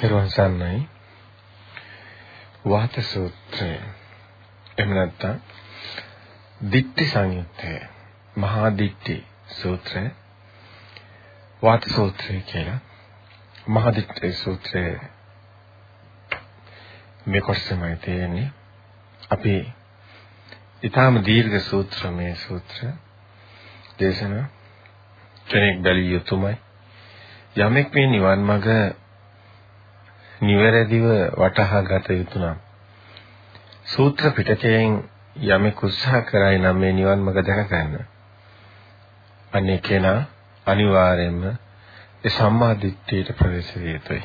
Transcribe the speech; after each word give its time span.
තෙරුවන් 0.00 0.30
සරණයි. 0.30 0.88
වාත 2.64 2.94
සූත්‍රය. 3.02 3.70
එහෙම 4.78 4.90
නැත්නම් 4.90 5.40
දිට්ඨි 6.72 7.06
සංයුත්තය. 7.06 7.72
මහා 8.36 8.68
දිට්ඨි 8.78 9.16
සූත්‍රය. 9.52 10.02
වාත 11.62 11.88
සූත්‍රය 11.94 12.40
කියලා. 12.42 12.78
මහා 13.68 13.94
දිට්ඨි 13.94 14.32
සූත්‍රය 14.34 15.00
මේ 17.26 17.40
කොටසමයි 17.40 17.96
තියෙන්නේ. 17.96 18.52
අපි 19.30 19.56
ඊටාම 20.82 21.20
දීර්ඝ 21.24 21.58
සූත්‍ර 21.62 22.10
මේ 22.12 22.34
සූත්‍ර 22.36 22.86
දේශනා 23.98 24.46
කෙනෙක් 25.46 25.82
බැලිය 25.82 26.12
යුතුමයි. 26.12 26.56
යමෙක් 27.56 27.94
මේ 27.94 28.06
නිවන් 28.06 28.40
මඟ 28.42 28.68
නිවැරදිව 30.40 31.06
වටහා 31.36 31.82
ගත 31.82 32.06
යුතු 32.12 32.38
නම් 32.38 32.58
සූත්‍ර 33.86 34.30
පිටකයෙන් 34.32 34.98
යමෙක් 35.48 35.82
උත්සාහ 35.82 36.22
කරයි 36.22 36.58
නම් 36.58 36.76
මේ 36.76 36.92
නිවන් 36.92 37.20
මඟ 37.20 37.40
දැක 37.42 37.68
ගන්න. 37.68 37.94
අනේ 39.52 39.78
කෙනා 39.80 40.20
අනිවාර්යයෙන්ම 40.66 41.42
ඒ 41.44 42.30
සම්මා 42.30 42.74
දිට්ඨියට 42.76 43.30
ප්‍රවේශ 43.32 43.72
විය 43.76 43.92
යුතුයි. 43.92 44.22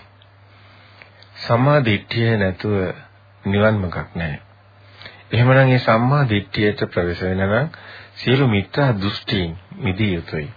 සම්මා 1.37 1.79
දිට්ඨිය 1.81 2.37
නැතුව 2.37 2.73
නිවන් 3.43 3.75
මඟක් 3.75 4.09
නැහැ. 4.15 4.41
එහෙමනම් 5.31 5.61
මේ 5.65 5.79
සම්මා 5.79 6.23
දිට්ඨියට 6.29 6.83
ප්‍රවේශ 6.87 7.23
වෙන 7.23 7.41
නම් 7.41 7.69
සියලු 8.15 8.47
මිත්‍යා 8.47 8.91
දෘෂ්ටීන් 8.95 9.55
මිදිය 9.77 10.11
යුතුයි. 10.13 10.49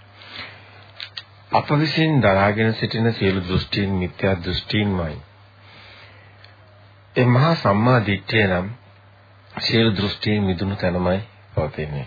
අප 1.51 1.69
විසින් 1.75 2.21
දරාගෙන 2.21 2.73
සිටින 2.73 3.13
සියලු 3.13 3.41
දෘෂ්ටීන් 3.41 3.91
මිත්‍යා 3.95 4.35
දෘෂ්ටීන්මයි. 4.37 5.17
ඒ 7.17 7.25
මහා 7.27 7.55
සම්මා 7.55 7.99
දිට්ඨිය 8.05 8.45
නම් 8.47 8.67
සියලු 9.55 9.91
දෘෂ්ටීන් 9.91 10.43
මිදුණු 10.43 10.75
තැනමයි 10.75 11.19
පවතින්නේ. 11.55 12.05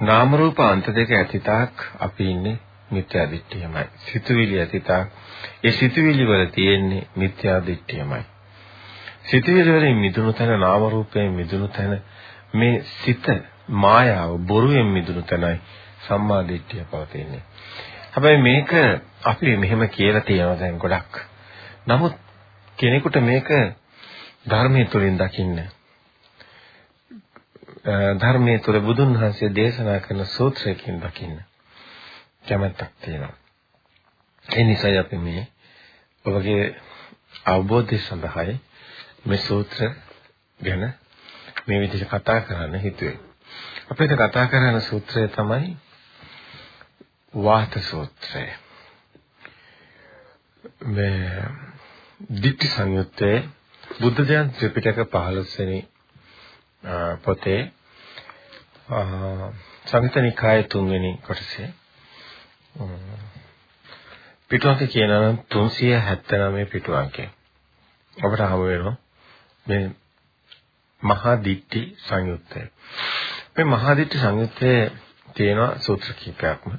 නාම 0.00 0.34
රූප 0.34 0.60
අන්ත 0.60 0.90
දෙක 0.96 1.10
ඇතිතාක් 1.12 1.72
අපි 2.00 2.30
ඉන්නේ 2.30 2.58
මිත්‍යා 2.90 3.26
දිට්ඨියමයි. 3.30 3.86
සිතුවිලි 4.02 4.60
ඇතිතාක් 4.60 5.08
ඒ 5.64 5.72
සිතුවිලි 5.72 6.26
වල 6.26 6.44
තියෙන්නේ 6.46 7.06
මිත්‍යා 7.16 7.58
දිට්ඨියමයි. 7.66 8.22
සිතුවිලි 9.24 9.72
වලින් 9.72 9.96
මිදුණු 9.96 10.32
තැන 10.32 10.60
නාම 10.60 10.86
රූපයෙන් 10.88 11.32
මිදුණු 11.32 11.68
තැන 11.70 12.02
මේ 12.54 12.84
සිත 12.94 13.26
මායාව 13.80 14.36
බොරුවෙන් 14.46 14.86
මිදුණු 14.88 15.22
තැනයි 15.22 15.60
සම්මා 16.08 16.40
දිට්ඨිය 16.48 16.84
පවතින්නේ. 16.84 17.42
හැබැයි 18.12 18.42
මේක 18.42 18.70
අපි 19.24 19.56
මෙහෙම 19.56 19.88
කියලා 19.90 20.20
තියෙනවා 20.22 20.60
දැන් 20.60 20.78
ගොඩක්. 20.78 21.12
නමුත් 21.86 22.14
කෙනෙකුට 22.78 23.20
මේක 23.22 23.48
ධර්මයේ 24.46 24.86
තුලින් 24.86 25.18
දකින්න 25.18 25.58
ධර්මයේ 28.16 28.58
තුල 28.58 28.80
බුදුන් 28.80 29.14
වහන්සේ 29.14 29.50
දේශනා 29.52 30.00
කරන 30.00 30.26
සූත්‍රයකින් 30.26 31.00
දකින්න 31.00 31.36
කැමැත්තක් 32.44 32.92
තියෙනවා. 33.00 33.36
ඒ 34.46 34.64
නිසායි 34.64 34.98
අපි 34.98 35.18
මේ 35.18 35.42
ඔබගේ 36.24 36.64
අවබෝධය 37.46 37.98
සඳහායි 37.98 38.54
මේ 39.24 39.38
සූත්‍ර 39.38 39.90
ගැන 40.60 40.84
මේ 41.66 41.80
විදිහට 41.80 42.08
කතා 42.10 42.40
කරන්න 42.40 42.74
හිතුවේ. 42.76 43.18
අපිට 43.90 44.12
කතා 44.14 44.46
කරන 44.46 44.80
සූත්‍රය 44.82 45.28
තමයි 45.28 45.76
වාත 47.34 47.72
සූත්‍රය. 47.82 48.46
මේ 50.86 51.44
ditthi 52.42 52.66
සංයුත්තේ 52.68 53.36
බුද්ධ 53.94 54.20
ධ්‍යාන 54.22 54.50
ත්‍රිපිටක 54.52 54.98
15 55.08 55.58
වෙනි 55.58 55.78
පොතේ 57.22 57.60
සංයුතනිකායේ 59.86 60.62
තුන්වෙනි 60.64 61.10
කොටසේ. 61.22 61.68
පිටුවක 64.50 64.82
කියනවා 64.86 65.20
නම් 65.22 65.38
379 65.48 66.66
පිටුවකේ 66.66 67.28
අපට 68.16 68.44
හමු 68.44 68.64
වෙනවා 68.64 68.96
මේ 69.66 69.84
මහා 71.02 71.34
දිට්ඨි 71.44 71.82
සංයුත්තය 72.04 72.62
මේ 73.54 73.66
මහා 73.66 73.96
දිට්ඨි 73.96 74.18
සංයුත්තේ 74.18 74.78
තියෙනවා 75.34 75.78
සූත්‍ර 75.78 76.14
කීපයක්ම. 76.14 76.70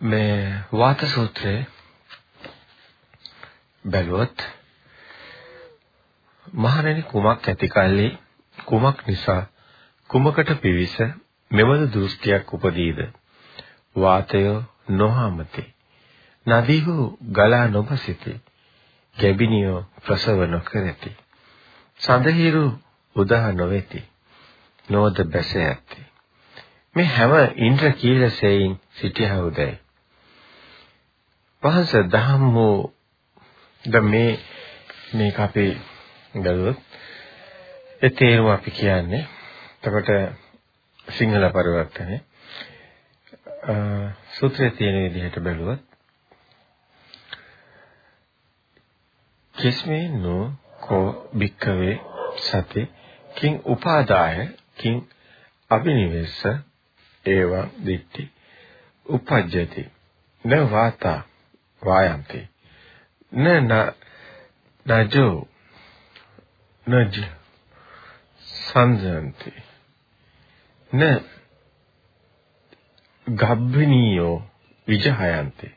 මේ 0.00 0.54
වාත 0.74 1.00
සූත්‍රයේ 1.06 1.66
බැලුවොත් 3.84 4.57
මහණෙනි 6.54 7.02
කුමක් 7.02 7.48
ඇති 7.48 7.68
කල්ලි 7.68 8.08
කුමක් 8.58 9.06
නිසා? 9.06 9.42
කුමකට 10.10 10.50
පිවිස 10.60 10.96
මෙවද 11.50 11.82
දෘෂ්ටියක් 11.92 12.54
උපදීද? 12.54 12.98
වාතය 13.96 14.42
නොහමති. 14.90 15.64
නදීහු 16.46 16.94
ගලා 17.32 17.66
නොබසිති 17.68 18.40
ගැබිනියෝ 19.16 19.80
ප්‍රසව 20.04 20.38
නොකරති. 20.46 21.16
සඳහිරු 22.00 22.64
උදා 23.16 23.52
නොවේති. 23.52 24.00
නොද 24.88 25.16
බැස 25.24 25.56
ඇති. 25.58 26.00
මේ 26.94 27.08
හැම 27.08 27.32
ඉන්ද්‍ර 27.56 27.92
කීලසෙයින් 27.92 28.80
සිටියහුදයි 29.00 29.74
වහන්ස 31.62 31.92
ධම්මෝ 32.12 32.92
දැන් 33.84 34.04
මේ 34.04 34.30
මේක 35.14 35.38
අපි 35.40 35.66
ගලුවොත්. 36.34 36.78
ඒ 38.02 38.10
තේරුම 38.10 38.48
අපි 38.48 38.70
කියන්නේ. 38.72 39.24
එතකොට 39.76 40.08
සිංහල 41.08 41.44
පරිවර්තනය. 41.50 42.20
සූත්‍රයේ 44.30 44.70
තියෙන 44.72 44.96
විදිහට 45.04 45.40
බැලුවොත්. 45.40 45.82
කිස්මේ 49.54 50.08
නෝ 50.16 50.52
කෝ 50.80 51.06
භික්කවේ 51.38 51.94
සති 52.38 52.82
කිං 53.34 53.54
උපාදාය 53.66 54.48
කිං 54.76 54.96
අබිනිවෙස්ස 55.70 56.42
ඒවං 57.24 57.70
දිට්ඨි 57.86 58.24
උපජ්ජති 59.06 59.84
න 60.44 60.52
වාතා 60.70 61.20
වායන්ති 61.82 62.40
න 63.32 63.46
නජෝ 64.86 65.34
නජ 66.88 67.16
සංජන්ති. 68.46 69.52
න 70.92 71.00
ගබ්බනීයෝ 73.26 74.36
විජහයන්ති. 74.86 75.68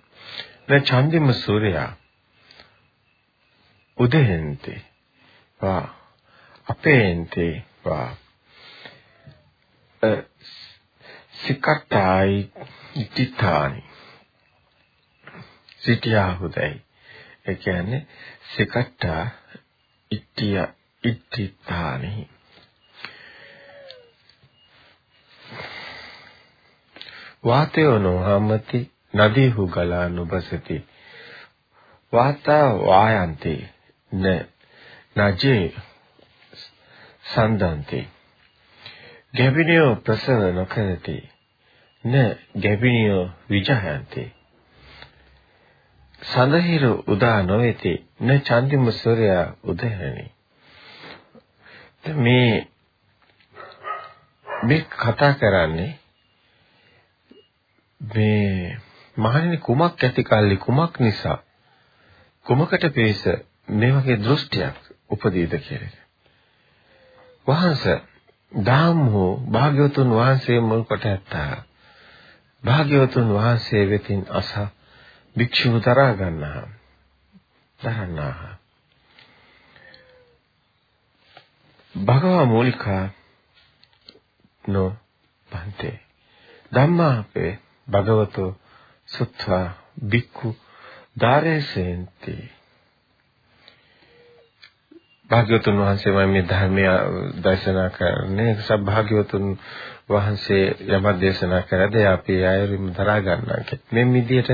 න 0.67 0.71
චන්දිම 0.81 1.33
සූර්යා 1.33 1.91
උදහෙන්ති. 3.97 4.75
වා 5.61 5.83
අපේන්ති. 6.67 7.47
වා. 7.85 8.09
සිකට්ටායි 11.41 12.51
ඉතිතානි 12.95 13.83
සිටියාහුදයි 15.77 16.75
ඒ 17.47 17.55
කියන්නේ 17.55 18.07
සිකට්ටා 18.55 19.23
ඉත්තිය 20.11 20.55
ඉත්තිතානි 21.03 22.29
වාතයෝ 27.43 27.99
නොහමති 27.99 28.79
නදීහු 29.13 29.67
ගලා 29.67 30.09
නුබසති. 30.09 30.77
වාතා 32.13 32.67
වායන්ති 32.79 33.53
න 34.11 34.25
නජේ 35.17 35.63
සන්දන්ති. 37.25 38.01
ගැබිනියෝ 39.37 39.95
ප්‍රසව 39.95 40.41
නොකරති 40.53 41.17
න 42.03 42.13
ගැබිනියෝ 42.63 43.25
විජහයන්ති. 43.49 44.23
සඳහිරු 46.19 46.93
උදා 47.07 47.39
නොවේති 47.43 47.93
න 48.19 48.39
චන්දිම 48.41 48.85
සූර්යා 48.93 49.47
උදයනි 49.63 50.25
මේ 52.05 52.67
මේ 54.63 54.81
කතා 54.81 55.33
කරන්නේ 55.33 55.99
මේ 58.01 58.77
මහණෙනි 59.17 59.57
කුමක් 59.57 60.03
ඇති 60.03 60.23
කල්ලි 60.23 60.57
කුමක් 60.57 60.99
නිසා 60.99 61.37
කුමකට 62.45 62.85
පිවිස 62.89 63.23
මේ 63.69 63.91
වගේ 63.91 64.17
දෘෂ්ටියක් 64.17 64.77
උපදීද 65.09 65.53
කියලා. 65.57 66.05
වහන්ස 67.47 67.83
ධම්මෝ 68.51 69.31
භාග්‍යවතුන් 69.51 70.09
වහන්සේ 70.09 70.59
මුල් 70.59 70.83
කොට 70.83 71.05
ඇත්තා. 71.05 71.63
භාග්‍යවතුන් 72.63 73.33
වහන්සේ 73.33 73.89
වෙතින් 73.89 74.25
අස 74.29 74.51
භික්ෂුව 75.35 75.75
තරා 75.79 76.13
ගන්නා. 76.13 76.61
දරන්නාහ. 77.79 78.60
භගවා 81.95 82.45
මූලිකා 82.45 83.09
නෝ 84.65 84.95
පන්තේ. 85.47 85.99
ධම්මාපේ 86.71 87.59
භගවතෝ 87.87 88.51
සුත්වා 89.07 89.67
බික්ඛු 90.05 90.55
ධාරේසෙන්ති. 91.19 92.35
භාග්‍යවතුන් 95.29 95.77
වහන්සේ 95.77 96.13
මේ 96.25 96.43
ධර්මය 96.43 96.83
දේශනා 97.43 97.89
කරන්නේ. 97.89 98.55
සබ්භාග්‍යවතුන් 98.57 99.59
වහන්සේ 100.09 100.63
යමක් 100.89 101.21
දේශනා 101.21 101.61
කරද 101.63 101.95
අපි 102.07 102.43
ආයෙම 102.45 102.85
දරා 102.93 103.19
ගන්නවා 103.21 103.79
මේ 103.91 104.05
විදිහට 104.13 104.49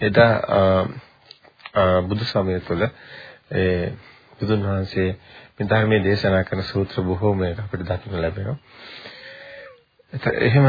එදා 0.00 0.32
බුදු 2.02 2.24
සමය 2.26 2.60
තුළ 2.60 2.82
ඒ 3.52 3.92
බුදුන් 4.40 4.62
වහන්සේ 4.64 5.10
මේ 5.54 5.68
ධර්මයේ 5.68 6.04
දේශනා 6.04 6.44
කරන 6.44 6.62
සූත්‍ර 6.64 7.02
බොහෝමයක් 7.02 7.58
අපිට 7.58 7.82
දකින්න 7.82 8.22
ලැබෙනවා. 8.22 8.58
එහෙම 10.40 10.66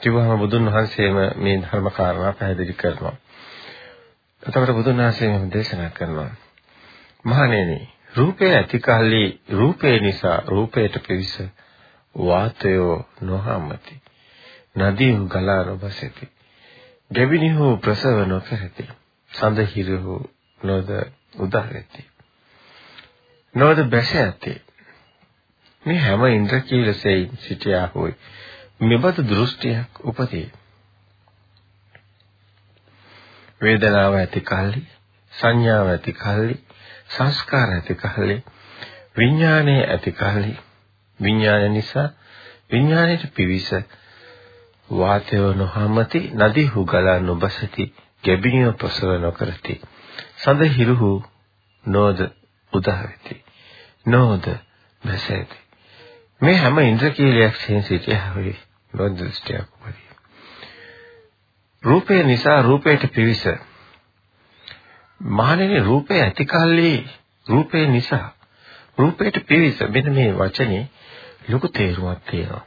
කිව්වම 0.00 0.38
බුදුන් 0.38 0.64
වහන්සේම 0.66 1.16
මේ 1.36 1.56
ධර්ම 1.58 1.90
කාරණා 1.90 2.32
පැහැදිලි 2.32 2.74
කරනවා. 2.74 3.16
එතකොට 4.42 4.72
බුදුන් 4.72 4.96
වහන්සේ 4.98 5.28
මෙහෙම 5.28 5.50
දේශනා 5.50 5.90
කරනවා. 5.90 6.30
මහණෙනි, 7.24 7.78
රූපය 8.14 8.46
ඇති 8.50 8.78
කල්ලි 8.80 9.40
රූපේ 9.50 9.96
නිසා 9.98 10.38
රූපයට 10.46 10.96
පිවිස 11.06 11.34
වාතයෝ 12.14 12.96
නොහමති. 13.22 14.02
නදී 14.76 15.14
ගලා 15.26 15.62
නොබසති. 15.64 16.28
ගැවිනිහු 17.10 17.76
ප්‍රසව 17.76 18.26
නොකරති. 18.26 18.88
සඳහිරු 19.30 20.16
නොද 20.60 20.88
උදාරති. 21.38 22.11
නොද 23.54 23.84
බැස 23.86 24.14
ඇති. 24.14 24.54
මේ 25.84 25.98
හැම 25.98 26.24
ඉන්ද්‍රකීලසෙයි 26.28 27.30
සිටියා 27.38 27.86
හොයි 27.94 28.14
මෙබඳු 28.82 29.22
දෘෂ්ටියක් 29.24 30.00
උපදී. 30.04 30.48
වේදනාව 33.60 34.14
ඇති 34.14 34.40
කල්ලි 34.42 34.82
සංඥාව 35.32 35.88
ඇති 35.88 36.12
කල්ලි 36.14 36.56
සංස්කාර 37.08 37.68
ඇති 37.70 37.94
කල්ලි 37.96 38.36
විඥානය 39.16 39.76
ඇති 39.86 40.12
කල්ලි 40.12 40.54
විඥාන 41.20 41.72
නිසා 41.72 42.08
විඥාණයට 42.72 43.34
පිවිස 43.34 43.70
වාතය 44.90 45.36
නොහමති 45.54 46.20
නදී 46.36 46.68
හුගලා 46.68 47.18
නොබසති 47.20 47.84
ගැබිනිය 48.24 48.72
ප්‍රසව 48.74 49.10
නොකරති 49.20 49.80
සඳ 50.36 50.70
හිරුහු 50.70 51.10
නොද 51.84 52.18
උදාවෙති. 52.72 53.44
නොද 54.06 54.44
බැසෙති 55.02 55.56
මේ 56.40 56.56
හැම 56.56 56.78
ඉන්ද්‍රකීලයක් 56.80 57.54
සෙන් 57.56 57.82
සිටියහවේ 57.82 58.56
නොදෘෂ්ටියක් 58.92 59.68
වගේ. 59.80 60.12
රූපය 61.82 62.22
නිසා 62.22 62.62
රූපයට 62.62 63.04
පිවිස 63.14 63.44
මහණෙනි 65.20 65.80
රූපය 65.80 66.20
ඇති 66.20 66.44
කල්ලි 66.46 66.92
රූපය 67.46 67.86
නිසා 67.86 68.34
රූපයට 68.98 69.36
පිවිස 69.46 69.80
මෙන්න 69.88 70.12
මේ 70.12 70.32
වචනේ 70.32 70.84
ලොකු 71.48 71.68
තේරුමක් 71.68 72.20
තියෙනවා. 72.30 72.64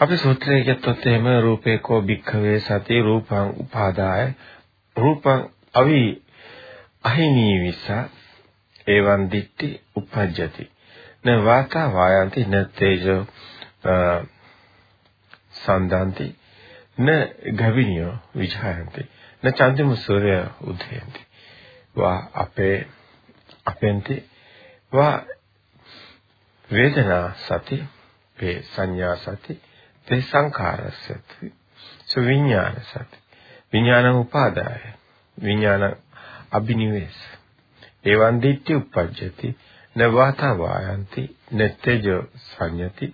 අපි 0.00 0.16
සූත්‍රයේ 0.16 0.64
ගත්තොත් 0.64 1.06
එහෙම 1.06 1.26
රූපේ 1.40 1.78
කෝ 1.78 2.02
භික්ඛවේ 2.02 2.58
සති 2.60 3.02
රූපං 3.02 3.54
උපාදාය 3.56 4.26
රූපං 4.96 5.40
අවි 5.74 6.00
අහිනී 7.04 7.60
විස 7.60 7.84
එවං 8.86 9.30
දිට්ටි 9.30 9.80
උපජ්ජති. 9.96 10.70
න 11.24 11.44
වාතා 11.44 11.92
වායන්ති 11.92 12.44
න 12.44 12.54
තේජෝ 12.70 13.20
සන්දාන්ති. 15.54 16.26
න 16.98 17.08
ගවිනියෝ 17.54 18.14
විජයන්ති. 18.36 19.08
න 19.42 19.52
චන්දිම 19.52 19.96
සූර්ය 19.96 20.34
උදයන්ති 20.62 21.22
වා 21.96 22.30
අපේ 22.34 22.88
අපෙන්ති. 23.66 24.16
වා 24.92 25.24
වේදනා 26.70 27.32
සති 27.38 27.84
වේ 28.38 28.62
සංඥා 28.64 29.16
සති 29.16 29.60
තේ 30.06 30.20
සංඛාරසති 30.22 31.52
සුවිඥාන 32.04 32.80
සති. 32.82 33.18
විඥානං 33.72 34.16
උපාදාය. 34.16 34.82
විඥාන 35.38 35.96
අබිනිවේස 36.50 37.41
එවං 38.04 38.40
දිට්ඨි 38.42 38.74
උපජ්ජති 38.74 39.48
නවාතා 39.96 40.54
වායන්ති 40.58 41.22
නත්තේජෝ 41.54 42.22
සංයති 42.44 43.06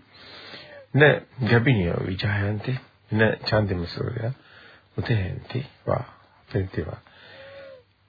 න 0.95 1.01
ගබිනියෝ 1.49 2.03
විජයන්ති 2.07 2.79
න 3.13 3.21
චන්දිම 3.45 3.83
සූර්ය 3.87 4.31
උදේන්ති 4.97 5.67
වා 5.87 6.05
පෙන්තිවා 6.49 7.01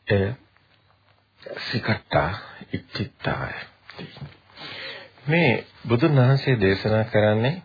ඒ 0.08 0.30
සිකට්ටා 1.62 2.30
ඉච්චිත්තාය 2.74 3.54
මේ 5.28 5.66
බුදුන් 5.88 6.16
වහන්සේ 6.18 6.56
දේශනා 6.62 7.04
කරන්නේ 7.06 7.56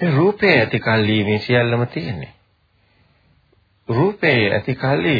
මේ 0.00 0.10
රූපේ 0.10 0.54
ඇති 0.58 0.80
කල්ලි 0.80 1.24
මේ 1.24 1.38
සියල්ලම 1.38 1.86
තියෙන්නේ. 1.86 2.32
රූපේ 3.88 4.52
ඇති 4.52 4.74
කල්ලි 4.74 5.16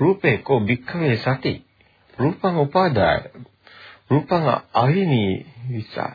රූපේ 0.00 0.36
කෝ 0.38 0.60
භික්ඛවේ 0.60 1.16
සති. 1.16 1.52
රූපං 2.18 2.56
උපාදාය. 2.56 3.20
රූපං 4.10 4.44
අහිනි 4.74 5.46
විසා. 5.72 6.14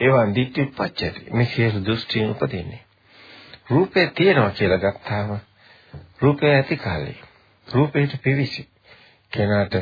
එවන් 0.00 0.34
දිට්ඨි 0.34 0.72
පච්චති 0.76 1.30
මේ 1.32 1.46
සියලු 1.46 1.84
දෘෂ්ටියන් 1.84 2.30
උපදින්නේ. 2.30 2.82
රූපේ 3.70 4.06
තියෙනවා 4.10 4.50
කියලා 4.50 4.78
ගත්තාම 4.78 5.38
රූපය 6.20 6.46
ඇති 6.46 6.76
කල්ලි 6.76 7.14
රූපේට 7.66 8.12
පිවිසි. 8.22 8.68
කෙනාට 9.32 9.74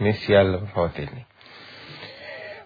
මේ 0.00 0.12
සියල්ලම 0.14 0.66
පවතින්නේ. 0.66 1.26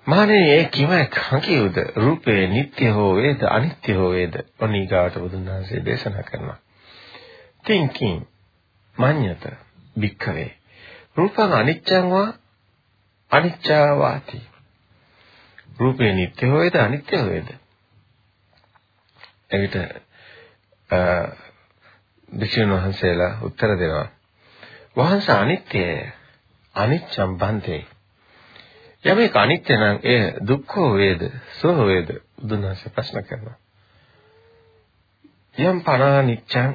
මහණෙනි 0.07 0.51
ඒ 0.51 0.65
කිම 0.67 0.91
කංකියුද? 1.11 1.77
රූපේ 1.97 2.47
නিত্য 2.47 2.93
හෝ 2.95 3.17
වේද? 3.17 3.43
අනිත්‍ය 3.51 3.93
හෝ 3.93 4.11
වේද? 4.11 4.35
ඔනීගාට 4.61 5.15
බුදුන් 5.15 5.47
වහන්සේ 5.47 5.85
දේශනා 5.85 6.23
කරනවා. 6.23 6.59
Thinking. 7.65 8.21
මඤ්ඤත 8.99 9.45
භික්ඛවේ. 9.97 10.51
රූපං 11.17 11.53
අනිච්චං 11.53 12.11
වා 12.11 12.29
අනිච්චාවාති 13.33 14.39
රූපේ 15.79 16.13
නিত্য 16.13 16.47
හෝ 16.47 16.59
වේද 16.59 16.77
අනිත්‍ය 16.77 17.17
හෝ 17.17 17.29
වේද 17.29 17.49
එවිට 19.51 19.77
වික්ෂුන් 22.29 22.73
වහන්සේලා 22.73 23.33
උත්තර 23.43 23.71
දෙනවා. 23.75 24.09
වහන්සේ 24.97 25.37
අනිත්‍යය 25.37 26.13
අනිච්චම් 26.75 27.37
බන්තේ. 27.37 27.83
යමෙක් 29.05 29.37
අනිත්‍ය 29.37 29.73
නම් 29.75 29.99
එය 30.05 30.23
දුක්ඛෝ 30.49 30.91
වේද 30.95 31.23
සෝ 31.53 31.87
වේද 31.87 32.09
බුදුන්වහන්සේ 32.37 32.91
ප්‍රශ්න 32.91 33.25
කරනවා. 33.25 33.59
යම් 35.59 35.79
පනානිච්ඡං 35.83 36.71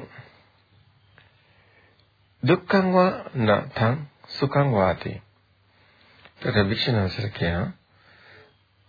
දුක්ඛං 2.42 2.86
වා 2.92 3.10
නතං 3.36 3.94
සුඛං 4.30 4.72
වාති 4.72 5.12
තද 6.40 6.64
වික්ෂණසර 6.68 7.28
කියනවා 7.30 7.70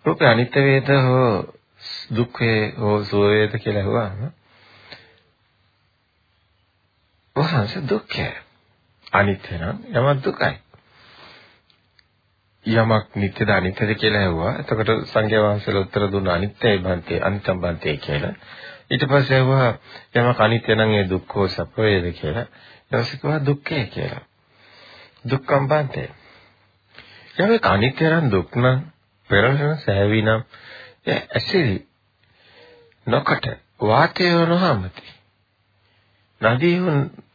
රූපේ 0.06 0.28
අනිත්‍ය 0.28 0.60
වේද 0.62 0.90
හෝ 1.02 1.28
දුක් 2.12 2.40
වේ 2.40 2.62
හෝ 2.78 2.98
සුව 3.04 3.28
වේද 3.30 3.54
කියලා 3.58 3.84
අහුවාම 3.84 4.20
වහන්සේ 7.36 7.84
දුක්ඛය 7.86 8.28
අනිත්‍ය 9.14 9.54
නම් 9.58 9.78
යමක් 9.92 10.24
දුකයි 10.24 10.56
යමක් 12.66 13.16
නිත්‍යද 13.16 13.50
අනිත්‍යද 13.50 13.90
කියලා 13.96 14.22
ඇහුවා. 14.22 14.52
එතකොට 14.56 14.90
සංඝයා 15.06 15.46
වහන්සේලා 15.46 15.82
උත්තර 15.82 16.04
දුන්නා 16.12 16.36
අනිත්‍යයි 16.36 16.78
බන්තේ 16.80 17.20
අනිත්‍යම් 17.22 17.58
බන්තේ 17.60 17.98
කියලා. 17.98 18.34
ඊට 18.90 19.04
පස්සේ 19.06 19.38
ඇහුවා 19.38 19.72
යමක් 20.16 20.40
අනිත්‍ය 20.40 20.76
නම් 20.76 20.94
ඒ 20.94 21.10
දුක්ඛෝ 21.10 21.48
සප 21.48 21.78
වේද 21.78 22.08
කියලා. 22.14 22.46
ඊට 22.94 23.02
පස්සේ 23.02 23.18
කිව්වා 23.18 23.40
දුක්ඛය 23.42 23.86
කියලා. 23.86 24.26
දුක්ඛම් 25.26 25.68
බන්තේ. 25.68 26.10
යමක් 27.38 27.66
අනිත්‍ය 27.66 28.06
නම් 28.06 28.32
දුක් 28.32 28.56
නම් 28.56 28.80
පෙරලන 29.30 29.78
සෑවි 29.78 30.22
නම් 30.22 30.42
ඒ 31.06 31.20
ඇසිරි 31.36 31.78
නොකට 33.08 33.46
වාතය 33.82 34.30
නොහමති. 34.46 35.04
නදී 36.42 36.78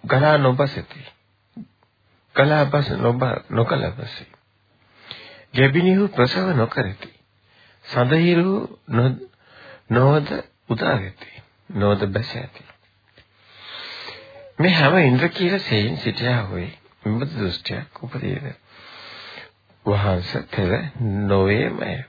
ගලා 0.05 0.37
නොබසති. 0.39 1.01
ගලා 2.37 2.65
බස 2.67 2.89
නොබ 2.97 3.23
නොකලබසි. 3.51 4.25
ගැබිනිහු 5.55 6.09
ප්‍රසව 6.09 6.47
නොකරති. 6.55 7.11
සඳහිරු 7.85 8.79
නොවද 9.91 10.29
උදා 10.69 10.97
වෙති. 10.97 11.31
නොවද 11.73 12.07
බැස 12.07 12.37
ඇති. 12.37 12.63
මේ 14.59 14.73
හැම 14.73 14.99
ඉන්ද්‍රකීල 14.99 15.59
සේයින් 15.61 15.97
සිටියා 15.97 16.43
හොයි. 16.43 16.69
විමුක්ති 17.05 17.39
දෘෂ්ටියක් 17.39 18.03
උපදීද 18.03 18.47
වහන්සේ 19.85 20.43
තෙල 20.47 20.73
නොවේමය. 21.27 22.05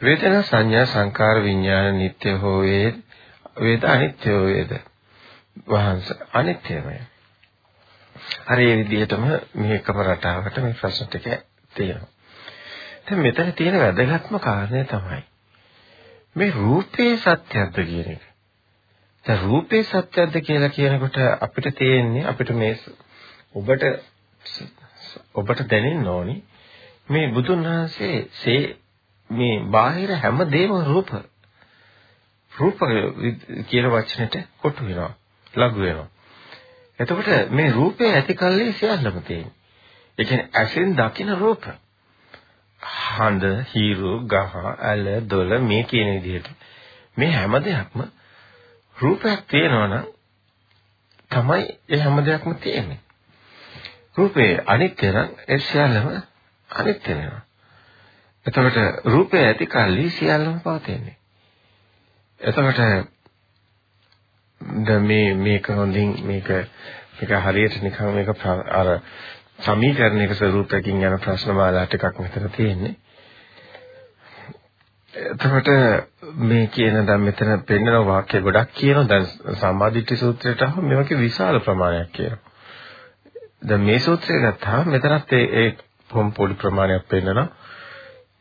වේදනා 0.00 0.42
සංඥා 0.42 0.86
සංකාර 0.86 1.42
විඥාන 1.42 1.98
නිට්ටය 1.98 2.32
හෝ 2.36 2.60
වේ 2.62 2.94
වේද 3.58 3.84
අනිත්‍ය 3.84 4.30
වේද 4.44 4.72
වහන්සේ 5.68 6.16
අනිත්‍යමය. 6.32 6.96
හරි 8.46 8.66
මේ 8.66 8.78
විදිහටම 8.80 9.28
මේ 9.56 9.74
එකම 9.74 10.02
රටාවට 10.02 10.62
මේ 10.62 10.78
ප්‍රශ්න 10.80 11.06
ටික 11.06 11.26
තියෙනවා. 11.74 12.08
දැන් 13.06 13.22
මෙතන 13.22 13.52
තියෙන 13.52 13.78
වැදගත්ම 13.80 14.40
කාරණය 14.40 14.84
තමයි 14.86 15.22
මේ 16.36 16.50
රූපේ 16.52 17.12
සත්‍යද්ද 17.18 17.84
කියන 17.84 18.12
එක. 18.12 18.29
දැන් 19.30 19.42
රූපේ 19.42 19.82
සත්‍යද්ද 19.84 20.36
කියලා 20.40 20.68
කියනකොට 20.68 21.16
අපිට 21.40 21.66
තේන්නේ 21.76 22.26
අපිට 22.26 22.50
මේ 22.52 22.74
ඔබට 23.54 23.84
ඔබට 25.34 25.60
දැනෙන්න 25.70 26.08
ඕනි. 26.08 26.36
මේ 27.08 27.28
බුදුන් 27.28 27.62
වහන්සේ 27.64 28.62
මේ 29.30 29.60
බාහිර 29.68 30.14
හැම 30.16 30.42
දෙයක්ම 30.48 30.74
රූප. 30.84 31.10
රූප 32.52 32.78
කියන 33.68 33.90
වචනෙට 33.90 34.36
කොටු 34.58 34.84
වෙනවා 34.84 35.12
ලඝු 35.54 35.80
වෙනවා. 35.80 36.08
එතකොට 36.98 37.30
මේ 37.50 37.70
රූපේ 37.70 38.12
ඇති 38.12 38.34
කල්ලි 38.34 38.72
සියල්ලම 38.74 39.22
තියෙන්නේ. 39.22 39.54
ඒ 40.18 40.24
කියන්නේ 40.24 40.48
ඇසෙන් 40.54 40.96
දකින 40.96 41.34
රූප. 41.36 41.64
හඳ 42.80 43.44
හිරු 43.72 44.14
ගහ 44.26 44.62
ඇල 44.82 45.04
දොල 45.26 45.58
මේ 45.64 45.82
කියන 45.84 46.16
විදිහට 46.16 46.50
මේ 47.16 47.30
හැම 47.32 47.62
දෙයක්ම 47.62 48.10
රූපයක් 49.00 49.46
තියෙනවා 49.46 49.86
නම් 49.88 50.06
තමයි 51.30 51.62
ඒ 51.88 51.98
හැම 51.98 52.24
දෙයක්ම 52.24 52.56
තියෙන්නේ 52.56 53.00
රූපේ 54.16 54.50
අනිත්‍ය 54.66 55.06
නම් 55.08 55.28
ඒ 55.48 55.58
සියල්ලම 55.60 56.10
අනිත්‍ය 56.70 57.10
වෙනවා 57.10 57.44
එතකොට 58.46 59.04
රූපය 59.04 59.38
ඇති 59.38 59.66
කල්ලි 59.66 60.10
සියල්ලම 60.10 60.60
පවතින්නේ. 60.60 61.16
එතකොට 62.40 62.78
දැන් 64.80 65.02
මේ 65.02 65.34
මේක 65.36 65.68
හොඳින් 65.70 66.14
මේක 66.22 66.48
මේක 67.18 67.30
හරියට 67.38 67.82
නිකන් 67.82 68.14
මේක 68.14 68.28
අර 68.70 68.88
සමීකරණයක 69.60 70.32
ස්වරූපයකින් 70.32 71.02
යන 71.02 71.18
ප්‍රශ්න 71.18 71.52
මාලා 71.52 71.86
ටිකක් 71.86 72.18
මෙතන 72.18 72.50
තියෙන්නේ. 72.50 72.94
එතකොට 75.14 75.68
මේ 76.34 76.66
කියන 76.66 77.06
දැන් 77.06 77.20
මෙතන 77.20 77.62
පෙන්නන 77.62 78.06
වාක්‍ය 78.06 78.40
ගොඩක් 78.40 78.72
කියනවා. 78.72 79.08
දැන් 79.08 79.26
සම්මාදිට්ඨි 79.54 80.16
සූත්‍රයට 80.16 80.62
අහම 80.62 80.84
මේ 80.84 80.98
වගේ 80.98 81.18
විශාල 81.18 81.60
ප්‍රමාණයක් 81.60 82.12
කියනවා. 82.12 82.38
දැන් 83.62 83.80
මේ 83.80 83.98
සූත්‍රය 83.98 84.40
ගත්තාම 84.40 84.88
මෙතනත් 84.88 85.32
ඒ 85.32 85.44
ඒ 85.58 85.70
පොඩි 86.36 86.54
ප්‍රමාණයක් 86.54 87.08
පෙන්නනවා. 87.08 87.46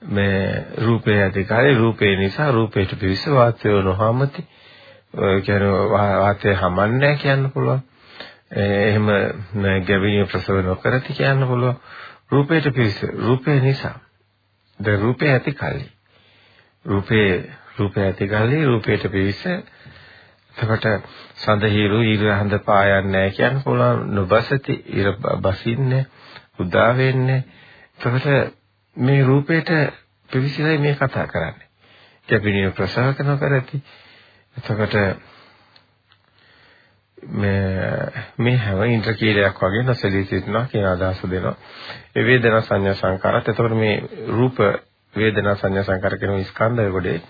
මේ 0.08 0.66
රූපේ 0.78 1.24
ඇතිකාරී 1.24 1.76
රූපේ 1.76 2.16
නිසා 2.16 2.52
රූපේට 2.52 3.00
පිවිස 3.00 3.28
වාතය 3.30 3.82
නොහමති 3.82 4.48
ඒ 5.20 5.42
කියන්නේ 5.42 5.90
වාතය 5.92 6.54
හමන්නේ 6.54 7.16
කියන්න 7.16 7.52
පුළුවන්. 7.52 7.82
එහෙම 8.58 9.08
ගැවිණිය 9.84 10.26
ප්‍රසව 10.26 10.62
නොකරති 10.64 11.14
කියන්න 11.14 11.48
පුළුවන්. 11.48 11.80
රූපේට 12.32 12.74
පිවිස 12.74 13.04
රූපේ 13.04 13.60
නිසා. 13.60 14.00
ද 14.80 14.98
රූපේ 14.98 15.32
ඇතිකාරී 15.32 15.90
රූපේ 16.86 17.50
රූපේ 17.80 18.06
ඇතිකාරී 18.06 18.66
රූපේට 18.66 19.08
පිවිස 19.10 19.42
එතකොට 19.48 20.86
සඳහිරු 21.38 22.04
ඊරහඳ 22.04 22.60
පායන්නේ 22.66 23.12
නැහැ 23.12 23.32
කියන්න 23.32 23.64
පුළුවන් 23.64 24.14
නොබසති 24.16 24.78
ඊර 24.92 25.16
බසින්නේ 25.40 26.04
උදා 26.60 26.92
වෙන්නේ 26.96 27.42
එතකොට 27.98 28.56
මේ 28.96 29.24
රූපේට 29.24 29.70
පිවිසිලයි 30.30 30.78
මේ 30.78 30.96
කතා 30.96 31.28
කරන්නේ. 31.28 31.68
කැපිනිය 32.30 32.72
ප්‍රසව 32.72 33.16
කරන 33.16 33.38
කරති. 33.40 33.82
එතකොට 34.58 34.94
මේ 37.34 38.12
මේ 38.38 38.58
හැම 38.58 38.84
ඉන්ද්‍රකීලයක් 38.86 39.58
වගේ 39.58 39.84
නැසලී 39.84 40.26
සිටිනවා 40.26 40.66
කියන 40.66 40.86
අදහස 40.86 41.24
දෙනවා. 41.24 41.56
ඒ 42.16 42.24
වේදනා 42.24 42.62
සංඥා 42.62 42.96
සංකාරات. 42.96 43.48
එතකොට 43.48 43.76
මේ 43.76 43.96
රූප 44.30 44.58
වේදනා 45.14 45.56
සංඥා 45.56 45.84
සංකාර 45.84 46.18
කියන 46.18 46.46
ස්කන්ධය 46.46 46.92
කොටේ 46.92 47.22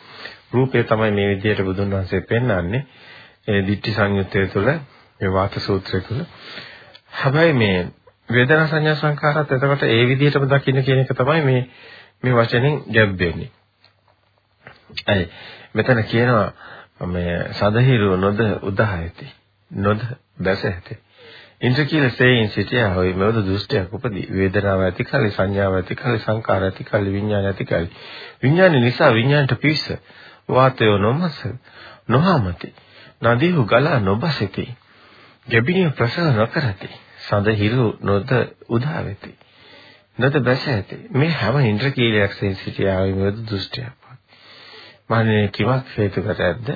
රූපය 0.52 0.84
තමයි 0.84 1.12
මේ 1.12 1.28
විදිහට 1.28 1.64
බුදුන් 1.64 1.92
වහන්සේ 1.92 2.22
පෙන්වන්නේ. 2.24 2.86
ඒ 3.48 3.62
දිට්ඨි 3.68 3.92
සංයුත්තය 3.92 4.48
තුළ 4.48 4.70
මේ 5.20 5.32
වාත 5.32 5.60
සූත්‍රය 5.60 6.02
තුළ. 6.02 6.22
හැබැයි 7.14 7.54
මේ 7.54 7.78
වේදනා 8.30 8.68
සංඥා 8.68 8.96
සංකාරات 8.96 9.52
එතකොට 9.52 9.84
ඒ 9.86 10.04
විදිහටම 10.08 10.46
දකින්න 10.48 10.84
කියන 10.84 11.00
එක 11.00 11.14
තමයි 11.14 11.42
මේ 11.44 11.62
මේ 12.24 12.34
වචනෙන් 12.34 12.82
ගැබ් 12.90 13.20
වෙන්නේ. 13.20 13.52
අය 15.06 15.22
මෙතන 15.74 16.04
කියනවා 16.06 17.08
මේ 17.08 17.36
සදහිරු 17.54 18.18
නොද 18.18 18.40
උදාහයති 18.64 19.30
නොද 19.72 20.06
දැස 20.40 20.66
ඇති. 20.66 21.00
ඉන්ද්‍ර 21.62 21.86
කියලා 21.86 22.10
සේයින් 22.12 22.50
සිටියා 22.50 22.94
හොයි 22.94 23.14
මෙවද 23.14 23.42
දෘෂ්ටියක් 23.42 23.94
උපදී 23.94 24.28
වේදනාව 24.34 24.82
ඇති 24.82 25.06
කලි 25.06 25.32
සංඥාව 25.32 25.74
ඇති 25.74 25.96
කලි 25.96 26.20
සංකාර 26.20 26.64
ඇති 26.64 26.84
කලි 26.84 27.14
විඥාන 27.14 27.46
ඇති 27.46 27.66
කලි 27.66 27.90
විඥාන 28.44 28.82
නිසා 28.82 29.14
විඥාන්ට 29.14 29.56
පිස්ස 29.62 29.90
වාතය 30.50 30.86
නොමස 31.00 31.38
නොහමති 32.08 32.74
නදීහු 33.24 33.66
ගලා 33.66 34.00
නොබසිති 34.02 34.66
ගැබිනිය 35.48 35.90
ප්‍රසව 35.92 36.34
නොකරති 36.36 36.90
සඳ 37.20 37.56
හිරු 37.56 37.86
නොද 38.02 38.32
උදා 38.70 39.02
වෙති. 39.04 39.32
නද 40.18 40.40
බැස 40.40 40.68
ඇති. 40.68 40.96
මේ 41.12 41.32
හැම 41.32 41.60
ඉන්ද්‍රකීලයක් 41.62 42.34
සේ 42.34 42.54
සිටියාවේ 42.56 43.16
මෙවද 43.16 43.42
දෘෂ්ටියක්. 43.46 43.94
මානේ 45.10 45.48
කිවක් 45.50 45.94
හේතු 45.98 46.22
කරද්ද? 46.22 46.70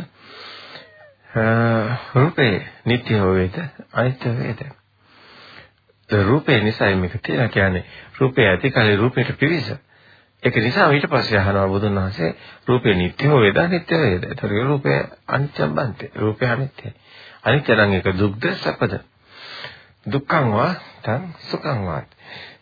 රූපේ 2.14 2.56
නිට්ටය 2.86 3.20
වේද 3.30 3.58
අනිත්‍ය 3.94 4.36
වේද? 4.38 4.62
රූපේ 6.10 6.60
නිසා 6.62 6.96
මේක 6.96 7.18
තියෙන 7.22 7.50
කියන්නේ 7.50 7.86
රූපේ 8.20 8.48
ඇති 8.50 8.72
කලේ 8.72 8.96
රූපයට 8.96 9.38
පිවිස. 9.40 9.74
ඒක 10.44 10.56
නිසා 10.58 10.90
ඊට 10.90 11.08
පස්සේ 11.08 11.40
අහනවා 11.40 11.68
බුදුන් 11.68 11.96
වහන්සේ 11.96 12.36
රූපේ 12.68 12.96
නිට්ටය 12.96 13.32
වේද 13.36 13.58
අනිත්‍ය 13.58 13.96
වේද? 13.98 14.24
ඒතර 14.26 14.52
රූපේ 14.64 15.00
අනිත්‍යම් 15.30 15.76
බන්තේ. 15.76 16.12
රූපේ 16.18 16.50
අනිත්‍යයි. 16.50 16.94
අනිත්‍ය 17.44 17.76
නම් 17.76 17.94
ඒක 17.94 18.14
දුක්ද 18.16 18.54
සැපද? 18.58 19.02
දුක්ඛං 20.06 20.52
වා 20.52 20.74
තං 21.02 21.32
සුඛං 21.42 21.86
වා 21.86 22.02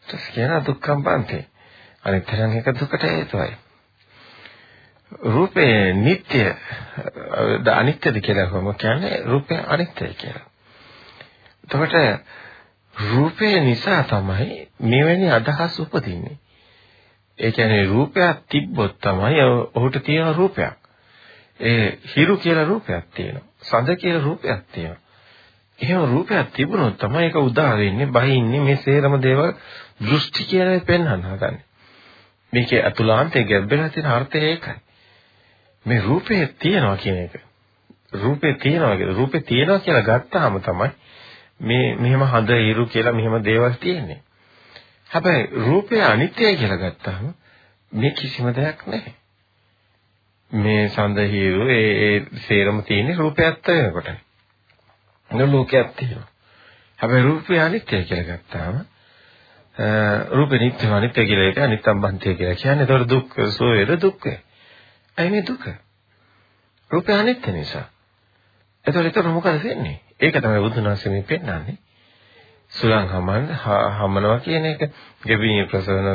තස් 0.08 0.30
කියන 0.34 0.54
දුක්ඛං 0.62 1.04
පන්ති 1.04 1.40
අනිත් 2.04 2.26
තරම් 2.26 2.52
එක 2.52 2.70
දුකට 2.74 3.04
හේතුවයි 3.04 3.56
රූපේ 5.28 5.94
නিত্য 5.96 6.34
අනිත්‍යද 7.74 8.22
කියලා 8.22 8.48
කොහොම 8.48 8.74
කියන්නේ 8.76 9.24
රූපේ 9.26 9.60
අනිත්‍යයි 9.68 10.14
කියලා 10.16 10.48
එතකොට 11.64 11.96
රූපේ 12.96 13.56
නිසා 13.62 14.04
තමයි 14.06 14.70
මෙවැනි 14.86 15.32
අදහස් 15.32 15.80
උපදින්නේ 15.80 16.38
ඒ 17.42 17.52
කියන්නේ 17.52 17.86
රූපයක් 17.86 18.38
තිබ්බොත් 18.50 18.98
තමයි 19.00 19.46
ඔහුට 19.76 20.02
තියෙන 20.06 20.36
රූපයක් 20.36 20.76
ඒ 21.62 21.86
හිරු 22.16 22.38
කියලා 22.38 22.66
රූපයක් 22.66 23.06
තියෙනවා 23.14 23.48
සඳ 23.62 23.90
කියලා 23.96 24.24
රූපයක් 24.24 24.62
තියෙනවා 24.72 25.02
එහෙම 25.80 26.06
රූපයක් 26.06 26.54
තිබුණොත් 26.54 26.98
තමයි 26.98 27.24
ඒක 27.24 27.36
උදා 27.38 27.74
වෙන්නේ 27.78 28.08
බහින්නේ 28.08 28.62
මේ 28.62 28.78
සේරම 28.78 29.14
දේවල් 29.22 29.52
දෘෂ්ටි 30.02 30.44
කියලා 30.44 30.80
පෙන්වන්න 30.82 31.24
හදන්නේ. 31.26 31.64
මේකේ 32.54 32.82
අතුලාන්තයේ 32.86 33.44
ගැඹෙලා 33.44 33.90
තියෙන 33.90 34.08
අර්ථය 34.08 34.40
ඒකයි. 34.42 34.76
මේ 35.86 36.02
රූපේ 36.02 36.44
තියනවා 36.60 36.98
කියන 36.98 37.18
එක. 37.18 37.34
රූපේ 38.14 38.54
තියනවා 38.56 38.96
කියලා 38.96 39.16
රූපේ 39.16 39.42
තියනවා 39.44 39.80
කියලා 39.80 40.08
ගත්තාම 40.10 40.60
තමයි 40.62 40.90
මේ 41.62 41.96
මෙහෙම 41.96 42.24
හඳ 42.26 42.50
ඉරු 42.64 42.86
කියලා 42.88 43.14
මෙහෙම 43.14 43.36
දේවල් 43.44 43.74
තියෙන්නේ. 43.80 44.20
හැබැයි 45.12 45.48
රූපය 45.66 46.02
අනිත්‍යයි 46.04 46.58
කියලා 46.58 46.82
ගත්තාම 46.84 47.34
මේ 47.92 48.12
කිසිම 48.12 48.48
දෙයක් 48.54 48.88
නැහැ. 48.88 49.14
මේ 50.52 50.90
සඳ 50.90 51.18
හිරු 51.28 51.70
ඒ 51.70 51.90
ඒ 52.06 52.20
සේරම 52.48 52.84
තියෙන්නේ 52.84 53.16
රූපයත් 53.16 53.68
වෙනකොටයි. 53.68 54.20
ලෝකයක් 55.48 55.96
තියෙනවා. 55.96 56.30
හැබැයි 57.00 57.24
රූපය 57.24 57.60
අනිත්‍ය 57.60 58.04
කියලා 58.04 58.28
ගත්තාම 58.30 58.76
රූපේ 60.30 60.60
නිට්ටය 60.60 60.88
අනිත්‍ය 60.90 61.26
කියලා 61.26 61.50
එක 61.50 61.58
අනිත්‍යම් 61.58 62.02
බන්තය 62.02 62.36
කියලා 62.36 62.56
කියන්නේ. 62.56 62.84
ඒතකොට 62.84 63.10
දුක් 63.10 63.30
සෝවේද 63.52 64.02
දුක්ඛය. 64.02 64.34
ඇයි 65.18 65.32
මේ 65.32 65.48
දුක? 65.48 65.64
රූපය 66.92 67.14
අනිත්‍ය 67.14 67.52
නිසා. 67.52 67.86
ඒතකොට 68.86 69.06
ඒතර 69.06 69.28
මොකද 69.30 69.64
වෙන්නේ? 69.64 70.02
ඒක 70.20 70.36
තමයි 70.36 70.60
බුදුන් 70.60 70.86
වහන්සේ 70.86 71.12
මේ 71.12 71.24
පෙන්නන්නේ. 71.24 71.78
සුලං 72.72 73.08
හමන 73.08 73.50
හමනවා 73.98 74.40
කියන 74.40 74.66
එක, 74.66 74.86
ගැබිනී 75.24 75.66
ප්‍රසවන 75.66 76.08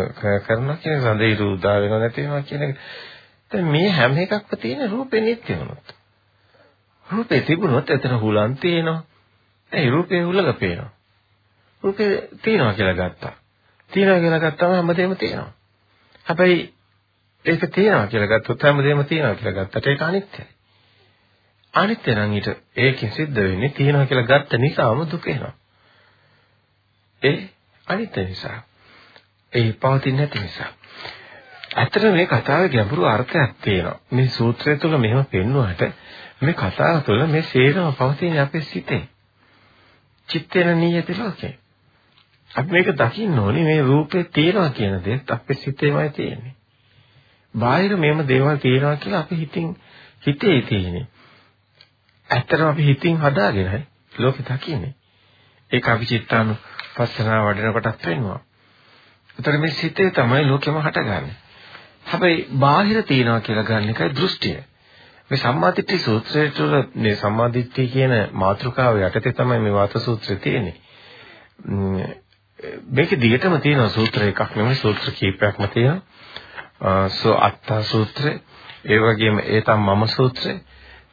කරනවා 0.47 0.77
කියන 0.77 1.01
සඳේ 1.01 1.35
උදා 1.47 1.77
වෙනව 1.81 1.97
නැති 1.97 2.23
වෙනවා 2.23 2.43
කියන 2.43 2.63
එක. 2.63 2.79
දැන් 3.53 3.67
මේ 3.67 3.91
හැම 3.91 4.17
එකක්ම 4.17 4.57
තියෙන 4.61 4.91
රූපේ 4.91 5.21
නිට්ටය 5.21 5.53
වුණොත්. 5.55 5.95
රූපේ 7.07 7.41
තිබුණොත් 7.43 7.91
එතන 7.91 8.17
හුලන් 8.19 8.57
තියෙනවා. 8.57 9.03
ඒ 9.73 9.91
රූපේ 9.91 10.23
හුලක 10.23 10.59
පේනවා. 10.59 10.91
රූපේ 11.83 12.29
තියෙනවා 12.43 12.75
කියලා 12.75 12.95
ගත්තා. 12.95 13.35
තියෙනවා 13.91 14.21
කියලා 14.21 14.41
ගත්තම 14.41 14.71
හැමදේම 14.71 15.17
තියෙනවා. 15.17 15.53
හැබැයි 16.27 16.75
ඒක 17.45 17.63
තියෙනවා 17.71 18.07
කියලා 18.07 18.31
ගත්තොත් 18.31 18.63
හැමදේම 18.63 19.05
තියෙනවා 19.05 19.35
කියලා 19.35 19.57
ගත්තට 19.59 19.87
ඒක 19.87 20.03
අනිත්‍යයි. 20.03 20.49
අනිත්‍ය 21.75 22.15
නම් 22.15 22.33
ඊට 22.33 22.49
ඒකෙන් 22.79 23.11
සිද්ධ 23.11 23.41
වෙන්නේ 23.43 23.69
තියෙනවා 23.71 24.07
කියලා 24.07 24.31
ගත්ත 24.33 24.53
නිසාම 24.59 25.07
දුක 25.11 25.29
එනවා. 25.29 25.55
ඒ 27.23 27.49
අනිත්‍ය 27.87 28.25
නිසා. 28.25 28.59
ඒ 29.53 29.73
පවතින්නේ 29.73 30.27
නැති 30.27 30.41
නිසා. 30.41 30.71
ඇත්තට 31.77 32.03
මේ 32.13 32.27
කතාවේ 32.27 32.69
ගැඹුරු 32.69 33.05
අර්ථයක් 33.05 33.53
තියෙනවා. 33.63 33.99
මේ 34.11 34.29
සූත්‍රය 34.29 34.77
තුළ 34.77 34.99
මෙහෙම 34.99 35.25
පෙන්වුවාට 35.25 35.83
මේ 36.41 36.55
කතාව 36.55 37.03
තුළ 37.03 37.27
මේ 37.27 37.43
සේරම 37.43 37.93
පවතින 37.95 38.41
අපේ 38.41 38.61
සිතේ. 38.63 39.09
චිත්තේන 40.29 40.81
නියති 40.81 41.19
ලෝකේ. 41.19 41.59
අපි 42.51 42.71
මේක 42.71 42.89
දකින්න 42.95 43.39
ඕනේ 43.39 43.65
මේ 43.65 43.83
රූපේ 43.83 44.25
තියෙනවා 44.25 44.71
කියන 44.71 45.05
දේත් 45.05 45.31
අපේ 45.31 45.57
සිතේමයි 45.57 46.11
තියෙන්නේ. 46.11 46.55
බාහිර 47.55 47.97
මේම 47.97 48.29
දේවල් 48.29 48.57
තියෙනවා 48.57 48.97
කියලා 48.97 49.21
අපි 49.21 49.37
හිතින් 49.37 49.77
හිතේ 50.27 50.63
තියෙන්නේ. 50.63 51.07
ඇත්තටම 52.31 52.67
අපි 52.67 52.83
හිතින් 52.83 53.17
හදාගෙනයි 53.17 53.87
ලෝකෙ 54.19 54.43
දකින්නේ. 54.43 54.95
ඒක 55.71 55.89
අපි 55.89 56.05
චිත්තානුපස්සනාව 56.97 57.47
වඩන 57.47 57.73
කොටත් 57.73 58.07
වෙනවා. 58.07 58.41
ඒතර 59.39 59.59
මේ 59.59 59.71
සිතේ 59.71 60.11
තමයි 60.11 60.47
ලෝකෙම 60.47 60.75
හටගන්නේ. 60.77 61.37
හැබැයි 62.05 62.47
බාහිර 62.59 63.03
තියනවා 63.03 63.41
කියලා 63.41 63.65
ගන්න 63.65 63.91
එකයි 63.91 64.15
දෘෂ්ටිය. 64.17 64.57
මේ 65.31 65.39
සම්මාදිට්ඨි 65.39 65.99
සූත්‍රයේ 65.99 66.51
තුල 66.51 66.75
මේ 66.97 67.15
සම්මාදිට්ඨි 67.15 67.89
කියන 67.89 68.15
මාතෘකාව 68.33 69.01
යටතේ 69.01 69.33
තමයි 69.33 69.59
මේ 69.59 69.73
වාත 69.73 69.99
සූත්‍රය 69.99 70.37
තියෙන්නේ. 70.37 70.77
මේකේ 72.91 73.21
දිගටම 73.21 73.59
තියෙන 73.61 73.91
සූත්‍ර 73.91 74.23
එකක් 74.23 74.57
නෙමෙයි 74.57 74.75
සූත්‍ර 74.77 75.13
කීපයක්ම 75.13 75.69
තියෙනවා. 75.75 77.09
සෝ 77.11 77.37
අත්තා 77.41 77.83
සූත්‍රය, 77.83 78.41
ඒ 78.85 78.99
වගේම 79.01 79.39
ඒතම් 79.39 79.81
මම 79.81 80.07
සූත්‍රය 80.09 80.61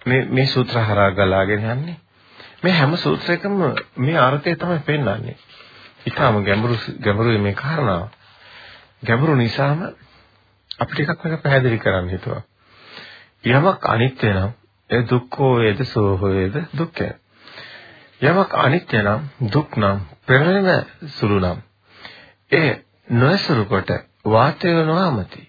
මේ 0.06 0.25
මේ 0.25 0.46
සූත්‍ර 0.46 0.80
හරහා 0.80 1.12
ගලාගෙන 1.12 1.66
යන්නේ. 1.66 1.98
මේ 2.63 2.74
හැම 2.74 2.98
සූත්‍රයකම 2.98 3.60
මේ 3.98 4.18
අර්ථය 4.18 4.56
තමයි 4.56 4.80
පෙන්වන්නේ. 4.86 5.36
ඊටාම 6.05 6.43
ගැඹුරු 6.43 6.75
ගැඹුරු 7.00 7.39
මේ 7.39 7.55
කාරණාව. 7.55 8.10
ගැඹුරු 9.03 9.36
නිසාම 9.36 9.79
අපිට 10.79 11.00
එකක් 11.01 11.24
මේක 11.24 11.41
පැහැදිලි 11.41 11.79
කරන්න 11.79 12.10
හිතුවා. 12.10 12.43
යමක් 13.45 13.86
අනිත්‍ය 13.86 14.27
නම් 14.29 14.51
ඒ 14.89 15.01
දුක්ඛෝ 15.03 15.53
වේද 15.55 15.83
සෝ 15.86 16.17
වේද 16.24 16.55
දුක්ඛය. 16.74 17.10
යමක් 18.22 18.51
අනිත්‍ය 18.55 18.98
නම් 19.00 19.22
දුක් 19.50 19.77
නම් 19.77 19.98
පෙරලෙන 20.25 20.69
සුළු 21.10 21.39
නම් 21.39 21.60
ඒ 22.51 22.72
නොයසුරු 23.12 23.65
කොට 23.65 23.89
වාතය 24.25 24.74
නොවමති. 24.83 25.41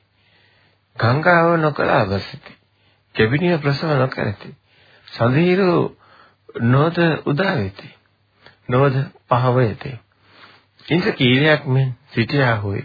ගංගාව 0.96 1.56
නොකලා 1.58 2.04
වසිති. 2.06 2.52
කෙබිනිය 3.14 3.58
ප්‍රසව 3.58 3.90
නොකරති. 3.96 4.48
සඳීරු 5.08 5.96
නොද 6.62 6.96
උදා 7.26 7.54
වෙති. 7.56 7.88
නොද 8.68 8.94
පහව 9.28 9.56
වෙති. 9.56 9.92
ඉන්ද්‍ර 10.88 11.12
කීරයක් 11.12 11.62
මෙන් 11.68 11.88
සිටියා 12.10 12.56
හොයි. 12.58 12.82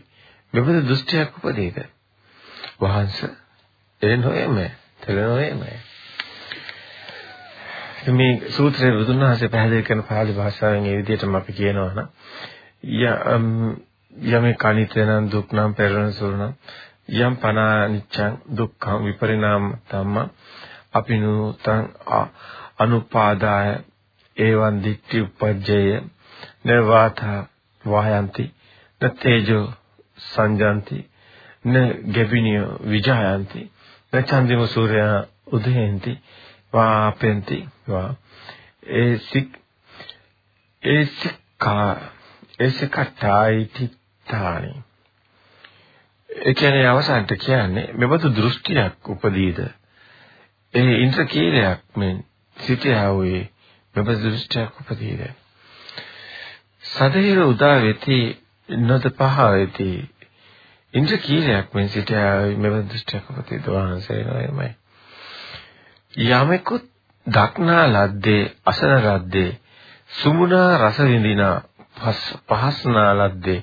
මෙබඳු 0.53 0.79
දෘෂ්ටියක් 0.83 1.37
උපදීද 1.39 1.77
වහන්ස 2.79 3.17
එනොයම 4.01 4.57
තෙලනොයම 4.99 5.59
මේ 8.09 8.33
සූත්‍රයේ 8.49 8.93
බුදුන් 8.93 9.19
වහන්සේ 9.19 9.49
පැහැදිලි 9.49 9.83
කරන 9.83 10.03
පාලි 10.03 10.33
භාෂාවෙන් 10.33 10.85
ඒ 10.85 10.97
විදිහටම 10.97 11.35
අපි 11.35 11.53
කියනවා 11.53 11.91
නම් 11.93 12.07
යමේ 14.29 14.55
කනිතේනම් 14.55 15.25
දුක් 15.27 15.47
නම් 15.53 15.71
පෙරණ 15.73 16.13
සුරණ 16.13 16.53
යම් 17.17 17.33
පනානිච්ඡං 17.37 18.33
දුක්ඛං 18.53 19.05
විපරිණාම 19.05 19.65
ධම්ම 19.85 20.17
අපිනුතං 20.93 21.81
අනුපාදාය 22.79 23.69
එවං 24.37 24.75
දිට්ඨි 24.83 25.21
උපජ්ජය 25.21 26.01
නවාත 26.65 27.19
වායන්ති 27.85 28.45
නතේජෝ 29.01 29.65
සංජාන්ති 30.25 30.97
න 31.65 31.75
ගැබිනිය 32.13 32.61
විජයන්ති 32.85 33.61
න 34.13 34.23
චන්දිම 34.23 34.67
සූර්යා 34.67 35.17
උදේන්ති 35.47 36.13
වාපෙන්ති 36.73 37.57
වා. 37.87 38.15
ඒ 38.83 39.17
සික් 39.19 39.49
ඒ 40.83 41.05
සික්කා 41.05 41.95
ඒ 42.59 42.69
සිකටායිති 42.71 43.91
තානි 44.25 44.71
ඒ 46.29 46.53
කියන්නේ 46.53 46.87
අවසානට 46.87 47.31
කියන්නේ 47.45 47.93
මෙබඳු 47.93 48.29
දෘෂ්ටියක් 48.31 49.09
උපදීද? 49.09 49.59
ඒ 50.73 50.93
ඉන්ද්‍රකීලයක් 51.03 51.81
මෙන් 51.95 52.25
සිටියා 52.57 53.13
වූයේ 53.13 53.45
මෙබඳු 53.95 54.25
දෘෂ්ටියක් 54.25 54.81
උපදීද? 54.81 55.21
සදහිර 56.89 57.39
උදා 57.43 57.77
වෙති 57.79 58.19
නොද 58.83 59.03
පහ 59.13 59.37
වෙති 59.53 59.89
ඉන්ද්‍ර 60.93 61.17
කීලයක් 61.19 61.67
මෙන් 61.73 61.89
සිටියා 61.89 62.35
මෙබඳු 62.57 62.83
දෘෂ්ටියක් 62.85 63.25
උපදීද 63.31 63.65
වහන්සේ 63.67 64.21
නෝයමයි. 64.23 64.71
යමෙකුත් 66.13 66.85
දක්නා 67.27 67.85
ලද්දේ 67.87 68.43
අසන 68.65 68.93
ලද්දේ 69.07 69.51
සුමුණා 70.11 70.77
රස 70.79 70.99
විඳිනා 71.03 71.55
පහස්නා 72.49 73.11
ලද්දේ 73.15 73.59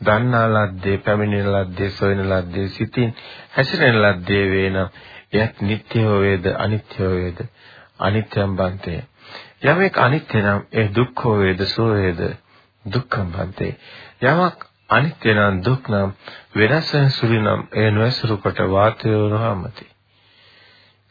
දන්නා 0.00 0.46
ලද්දේ 0.48 0.96
පැමිණෙන 0.98 1.50
ලද්දේ 1.52 1.90
සොයන 1.92 2.22
ලද්දේ 2.26 2.68
සිතින් 2.70 3.10
හැසිරෙන 3.50 3.98
ලද්දේ 4.02 4.44
වේන 4.50 4.78
එයත් 5.32 5.60
නිට්ටය 5.62 6.06
වේද 6.16 6.46
අනිත්‍ය 6.56 7.10
වේද? 7.12 7.38
අනිත්‍යම් 7.98 8.56
බන්තේ 8.56 9.00
යමෙක් 9.62 9.98
අනිත්‍ය 9.98 10.38
නම් 10.38 10.60
ඒ 10.72 10.88
දුක්ඛ 10.90 11.24
වේද 11.38 11.60
සෝ 11.66 11.92
වේද? 11.92 12.20
දුක්ඛම් 12.84 13.28
බන්තේ. 13.30 13.72
යමක් 14.22 14.58
අනිත්‍ය 14.90 15.30
නම් 15.32 15.62
දුක් 15.62 15.88
නම් 15.88 16.10
වෙනස් 16.54 16.92
වෙන 16.92 17.10
සුළු 17.10 17.38
නම් 17.40 17.60
ඒ 17.72 17.90
නොයසුරු 17.90 18.36
කොට 18.36 18.58
වාතය 18.68 19.08
නොහමති 19.30 19.86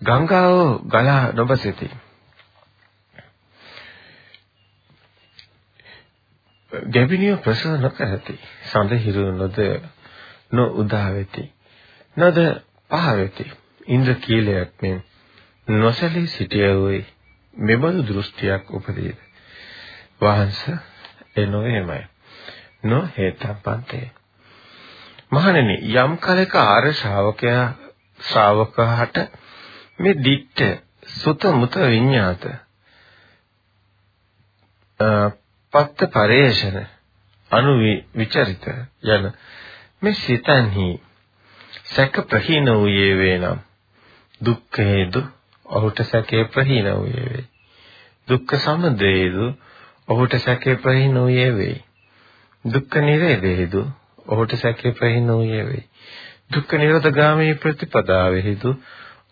ගංගාව 0.02 0.56
ගලා 0.86 1.32
නොබසිතී. 1.34 1.92
ගැබිනිය 6.88 7.36
ප්‍රසව 7.38 7.76
නොකරති. 7.78 8.36
සඳ 8.66 8.92
හිරු 8.98 9.26
නොද 9.34 9.58
නො 10.52 10.64
උදා 10.76 11.10
වෙති. 11.12 11.44
නද 12.18 12.38
පහ 12.92 13.06
වෙති. 13.16 13.46
ඉන්ද්‍ර 13.88 14.16
කීලයක් 14.16 14.72
මෙන් 14.82 14.98
නොසලී 15.68 16.28
සිටියෝයි 16.28 17.02
මෙබඳු 17.54 18.02
දෘෂ්ටියක් 18.04 18.64
උපදීද? 18.72 19.20
වහන්ස 20.22 20.62
එනොෙමයි 21.36 22.02
නො 22.84 23.00
හේතපන්තේ 23.14 24.08
මහණෙනි 25.32 25.76
යම් 25.96 26.18
කලක 26.20 26.56
ආර්ය 26.58 26.94
ශ්‍රාවකයා 26.94 27.68
ශ්‍රාවකහට 28.20 29.18
මේ 30.00 30.16
දිට්ඨ 30.20 30.64
සුත 31.14 31.44
මුත 31.54 31.76
විඤ්ඤාත 31.86 32.44
පත්ත 35.74 36.12
පරේෂණ 36.12 36.80
අනු 37.52 37.74
විචරිත 38.16 38.66
යන 39.08 39.32
මේ 40.02 40.14
සිතන්හි 40.16 40.90
සැක 41.86 42.16
ප්‍රහීන 42.26 42.70
වූයේ 42.74 43.18
වේනම් 43.18 43.60
දුක්ඛ 44.42 44.80
හේතු 44.86 45.22
ඔහුට 45.66 46.00
සැකේ 46.04 46.44
ප්‍රහීන 46.46 46.88
වූයේ 46.92 47.28
වේ. 47.28 47.46
දුක්ඛ 48.28 48.56
සමුදයේදු 48.58 49.46
ඔහුට 50.08 50.38
සැකේ 50.40 50.76
ප්‍රහීන 50.78 51.16
වූයේ 51.16 51.52
වේ 51.56 51.76
දුක්ඛ 52.66 52.98
නිරේධේදු 53.02 53.82
ඔහුට 54.28 54.58
සැකේ 54.58 54.92
ප්‍රහීන 54.92 55.28
වූයේ 55.30 55.66
වේ 55.66 55.84
දුක්ඛ 56.54 56.76
නිරෝධගාමී 56.76 57.54
ප්‍රතිපදාවෙහිදු 57.58 58.76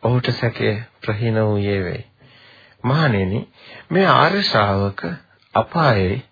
ඔහුට 0.03 0.31
සැකේ 0.33 0.75
ප්‍රහීන 1.01 1.41
වූයේ 1.41 1.83
වේ 1.83 2.01
මහණෙනි 2.83 3.39
මේ 3.91 4.07
ආර්ය 4.09 4.43
ශ්‍රාවක 4.43 5.01
අපායේ 5.53 6.23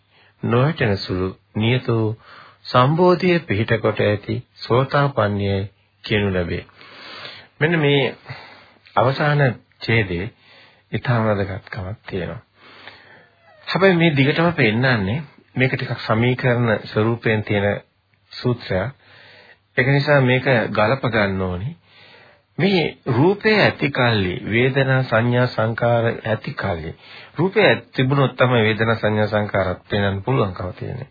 නොවැටෙන 0.43 0.97
සුළු 0.97 1.29
නියතෝ 1.55 2.05
සම්බෝධිය 2.63 3.39
පිහිට 3.41 3.71
කොට 3.81 3.99
ඇති 4.01 4.35
සෝතාපන්නය 4.57 5.53
කියනු 6.03 6.33
ලැබේ. 6.33 6.63
මෙන්න 7.59 7.79
මේ 7.79 8.17
අවසාන 8.95 9.41
ඡේදයේ 9.81 10.27
ඊටම 10.91 11.25
වැදගත්කමක් 11.25 11.97
තියෙනවා. 12.07 12.41
හැබැයි 13.69 13.95
මේ 13.95 14.15
දිගටම 14.15 14.49
පෙන්නන්නේ 14.53 15.19
මේක 15.55 15.73
ටිකක් 15.73 15.99
සමීකරණ 15.99 16.69
ස්වරූපයෙන් 16.85 17.43
තියෙන 17.43 17.81
සූත්‍රයක්. 18.31 18.93
ඒක 19.77 19.87
නිසා 19.87 20.21
මේක 20.21 20.45
ගලප 20.71 21.03
ගන්න 21.07 21.41
ඕනි. 21.41 21.69
මේ 22.57 22.97
රූපය 23.07 23.53
ඇති 23.55 23.91
කල්ලි 23.91 24.33
වේදනා 24.45 25.03
සංඥා 25.03 25.47
සංකාර 25.47 26.05
ඇති 26.05 26.53
කල්ලි 26.53 26.95
රූපය 27.37 27.61
තිබුණොත් 27.93 28.35
තමයි 28.35 28.63
වේදනා 28.63 28.95
සංඥා 28.95 29.27
සංකාරත් 29.27 29.83
පේන්න 29.89 30.23
පුළුවන්කම 30.23 30.73
තියෙන්නේ. 30.73 31.09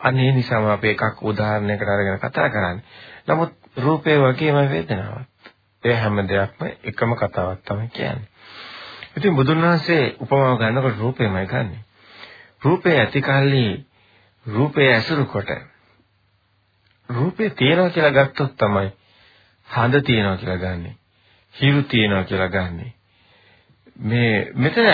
අනේ 0.00 0.32
නිසාම 0.32 0.66
අපි 0.66 0.88
එකක් 0.88 1.22
උදාහරණයකට 1.24 1.88
අරගෙන 1.88 2.20
කතා 2.20 2.48
කරන්නේ. 2.48 2.84
නමුත් 3.28 3.52
රූපය 3.78 4.18
වගේම 4.18 4.60
වේදනාවක්. 4.68 5.28
ඒ 5.82 5.96
හැම 5.96 6.22
දෙයක්ම 6.28 6.62
එකම 6.84 7.16
කතාවක් 7.16 7.60
තමයි 7.64 7.88
කියන්නේ. 7.90 8.29
ඉතින් 9.16 9.36
බුදුන් 9.36 9.62
වහන්සේ 9.62 10.02
උපමාව 10.20 10.58
ගන්නකොට 10.58 10.98
රූපයමයි 10.98 11.46
ගන්නෙ. 11.46 11.78
රූපය 12.62 12.90
ඇති 12.92 13.20
කල්ලි 13.22 13.64
රූපය 14.46 14.80
ඇසුරු 14.86 15.24
කොට 15.26 15.50
රූපේ 17.08 17.50
තියෙනවා 17.52 17.90
කියලා 17.90 18.16
ගත්තොත් 18.18 18.56
තමයි 18.56 18.88
හඳ 19.68 19.94
තියෙනවා 20.02 20.36
කියලා 20.36 20.58
ගන්නෙ. 20.58 20.90
හිරු 21.54 21.82
තියෙනවා 21.84 22.24
කියලා 22.24 22.48
ගන්නෙ. 22.48 22.86
මේ 24.00 24.52
මෙතන 24.54 24.86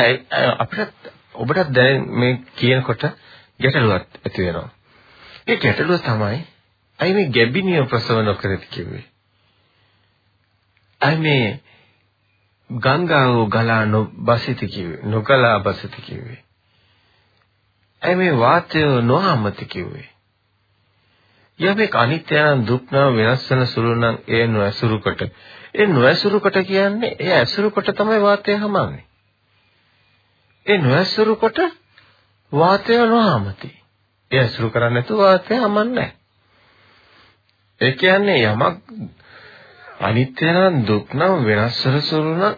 අපිට 0.59 1.13
ඔබට 1.35 1.71
දැන් 1.71 2.09
මේ 2.13 2.33
කියනකොට 2.57 3.03
ගැටලුවක් 3.61 4.07
ඇති 4.25 4.43
වෙනවා. 4.43 4.71
ඒ 5.47 5.57
ගැටලුව 5.57 6.01
තමයි 6.01 6.41
අයි 6.99 7.15
මේ 7.15 7.31
ගැබිනිය 7.31 7.85
ප්‍රසව 7.85 8.23
නොකරද 8.23 8.65
කිව්වේ. 8.71 9.05
අයි 11.01 11.17
මේ 11.19 11.61
ගංගාව 12.71 13.49
ගලා 13.49 13.85
නොබසිත 13.87 14.61
කිව්වේ. 14.67 15.03
නොගලා 15.05 15.59
බසිත 15.61 15.95
කිව්වේ. 16.01 16.43
අයි 18.03 18.17
මේ 18.17 18.33
වාතය 18.35 18.81
නොහමති 19.03 19.65
කිව්වේ. 19.67 20.09
යමෙක් 21.59 21.95
අනිත්‍ය 21.95 22.37
නම් 22.37 22.67
දුක් 22.67 22.91
නම් 22.91 23.17
වෙනස් 23.17 23.51
වෙන 23.51 23.67
සුළු 23.67 23.95
නම් 23.95 24.17
ඒ 24.29 24.47
නොඇසුරු 24.47 25.01
කොට 25.01 25.21
ඒ 25.75 25.87
නොඇසුරු 25.87 26.41
කොට 26.41 26.59
කියන්නේ 26.63 27.17
ඒ 27.19 27.33
ඇසුරු 27.33 27.71
කොට 27.71 27.89
තමයි 27.93 28.21
වාතය 28.21 28.53
හමන්නේ 28.55 29.05
ඒ 30.67 30.79
නොඇසුරු 30.79 31.37
කොට 31.37 31.59
වාතය 32.53 32.93
නොහමති 33.07 33.71
ඒ 34.31 34.41
ඇසුරු 34.41 34.71
කරන්නේ 34.71 34.95
නැතුව 34.95 35.19
වාතය 35.19 35.55
හමන්නේ 35.57 36.11
ඒ 37.81 37.93
කියන්නේ 37.93 38.39
යමක් 38.45 38.77
අනිත්‍ය 40.01 40.47
නම් 40.47 40.85
දුක් 40.85 41.15
නම් 41.15 41.45
වෙනස් 41.45 41.87
වෙන 41.87 42.03
සුළු 42.03 42.33
නම් 42.35 42.55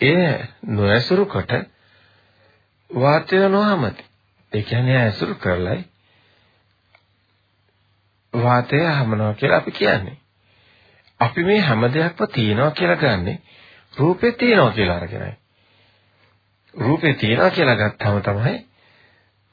ඒ 0.00 0.48
නොඇසුරු 0.62 1.24
කොට 1.26 1.52
වාතය 2.90 3.48
නොහමති 3.48 4.02
ඒ 4.52 4.62
කියන්නේ 4.62 4.98
ඇසුරු 4.98 5.34
කරලයි 5.34 5.84
වාතය 8.34 8.78
හමනවා 8.88 9.34
කියලා 9.34 9.58
අපි 9.58 9.70
කියන්නේ. 9.70 10.16
අපි 11.20 11.44
මේ 11.44 11.60
හැම 11.60 11.82
දෙයක්ම 11.84 12.24
තියෙනවා 12.26 12.70
කියලා 12.70 12.96
ගන්නෙ 12.96 13.34
රූපේ 13.94 14.32
තියෙනවා 14.32 14.70
කියලා 14.70 14.96
අරගෙනයි. 14.96 15.36
රූපේ 16.74 17.14
තියෙනවා 17.14 17.50
කියලා 17.50 17.76
ගත්තාම 17.76 18.22
තමයි 18.22 18.56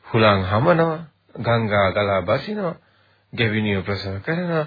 හුලං 0.05 0.41
හමනවා, 0.43 0.99
ගංගා 1.37 1.91
ගලා 1.91 2.21
බසිනවා, 2.21 2.75
ගෙවිනිය 3.33 3.81
ප්‍රසව 3.81 4.21
කරනවා, 4.21 4.65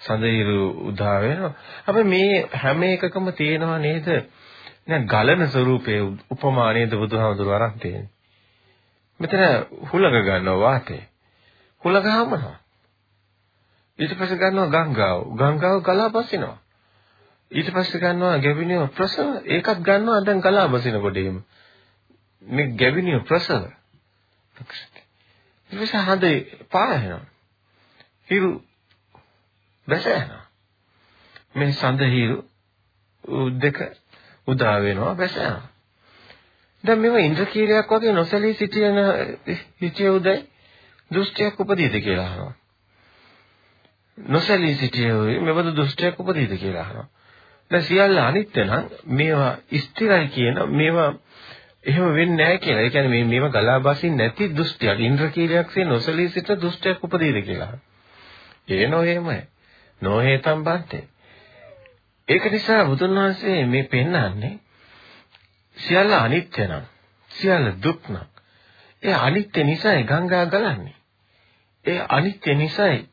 සඳහිරු 0.00 0.60
උදා 0.88 1.16
වෙනවා. 1.20 1.52
අපි 1.86 2.02
මේ 2.04 2.48
හැම 2.54 2.82
එකකම 2.84 3.26
තියෙනවා 3.32 3.78
නේද? 3.78 4.08
දැන් 4.88 5.06
ගලන 5.06 5.46
ස්වරූපයේ 5.48 6.00
උපමා 6.30 6.72
නේද 6.72 6.92
බුදුහාමුදුරුවෝ 6.92 7.56
අරන් 7.56 7.78
තියෙන්නේ. 7.78 8.10
මෙතන 9.20 9.42
හුලඟ 9.88 10.18
ගන්නවා 10.18 10.60
වාතේ. 10.60 11.02
හුලඟ 11.82 12.08
හමනවා. 12.08 12.56
ඊට 13.98 14.14
පස්සේ 14.14 14.38
ගන්නවා 14.38 14.84
ගංගාව. 14.84 15.20
ගංගාව 15.34 15.76
ගලා 15.82 16.10
බසිනවා. 16.10 16.58
ඊට 17.50 17.68
පස්සේ 17.70 18.00
ගන්නවා 18.00 18.38
ගැවිනිය 18.38 18.86
ප්‍රසව. 18.88 19.28
ඒකත් 19.46 19.78
ගන්නවා 19.80 20.20
දැන් 20.20 20.40
ගලා 20.40 20.68
බසිනකොට 20.68 21.16
එහෙම. 21.16 21.44
මේ 22.42 22.72
ගැවිනිය 22.74 23.20
ප්‍රසව. 23.22 23.62
ඊට 24.56 25.80
පස්සේ 25.80 26.02
හදේ 26.02 26.38
පායනවා. 26.70 27.24
හිරු 28.28 28.50
බැසෙනවා. 29.88 30.44
මේ 31.54 31.72
සඳ 31.72 32.00
හිරු 32.08 32.36
දෙක 33.58 33.78
උදා 34.48 34.76
වෙනවා 34.82 35.14
බැසෙනවා. 35.14 35.68
දැන් 36.84 36.98
මේව 36.98 37.16
ඉන්ද්‍රකීලයක් 37.18 37.90
වගේ 37.90 38.12
නොසලී 38.12 38.54
සිටින 38.54 38.96
හිතිය 39.82 40.10
උදයි 40.10 40.38
දෘෂ්ටියක් 41.10 41.60
උපදීද 41.60 42.00
කියලා 42.00 42.26
අහනවා. 42.26 42.54
නොසැලී 44.18 44.74
සිටියේ 44.74 45.40
මෙබඳු 45.40 45.76
දුෂ්ටයක් 45.76 46.20
උපදීද 46.20 46.52
කියලා 46.56 46.82
අහනවා. 46.82 47.08
දැන් 47.70 47.82
සියල්ල 47.82 48.18
අනිත්‍ය 48.18 48.64
නම් 48.64 48.84
මේවා 49.12 49.52
ස්ථිරයි 49.78 50.28
කියන 50.28 50.56
මේවා 50.70 51.10
එහෙම 51.84 52.14
වෙන්නේ 52.14 52.36
නැහැ 52.36 52.58
කියලා. 52.58 52.82
ඒ 52.82 52.90
කියන්නේ 52.90 53.10
මේ 53.10 53.24
මේවා 53.24 53.50
ගලා 53.50 53.78
බසින් 53.80 54.16
නැති 54.16 54.50
දුෂ්ටයක්. 54.56 55.00
ඉන්ද්‍රකීලයක්සේ 55.00 55.84
නොසලී 55.84 56.28
සිට 56.28 56.50
දුෂ්ටයක් 56.62 57.04
උපදීද 57.04 57.38
කියලා. 57.44 57.72
ඒ 58.68 58.86
නොහෙමයි. 58.88 59.40
නොහේතම් 60.00 60.64
බන්තේ. 60.64 61.04
ඒක 62.28 62.44
නිසා 62.46 62.84
බුදුන් 62.84 63.16
වහන්සේ 63.16 63.66
මේ 63.66 63.84
පෙන්වන්නේ 63.84 64.54
සියල්ල 65.76 66.12
අනිත්‍ය 66.14 66.64
නම් 66.64 66.84
සියල්ල 67.30 67.66
දුක් 67.82 68.08
නම් 68.08 68.28
ඒ 69.02 69.14
අනිත්‍ය 69.16 69.64
නිසායි 69.64 70.04
ගංගා 70.04 70.44
ගලන්නේ. 70.46 70.96
ඒ 71.84 72.00
අනිත්‍ය 72.08 72.54
නිසායි 72.54 73.08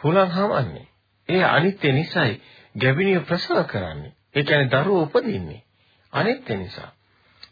හුලං 0.00 0.30
හමන්නේ. 0.30 0.86
ඒ 1.28 1.44
අනිත්‍ය 1.46 1.92
නිසායි 1.92 2.42
ගැබිනිය 2.74 3.20
ප්‍රසව 3.20 3.64
කරන්නේ. 3.64 4.12
ඒ 4.34 4.42
කියන්නේ 4.42 4.70
දරුවෝ 4.72 5.02
උපදින්නේ. 5.04 5.62
අනිත්‍ය 6.12 6.56
නිසා. 6.56 6.90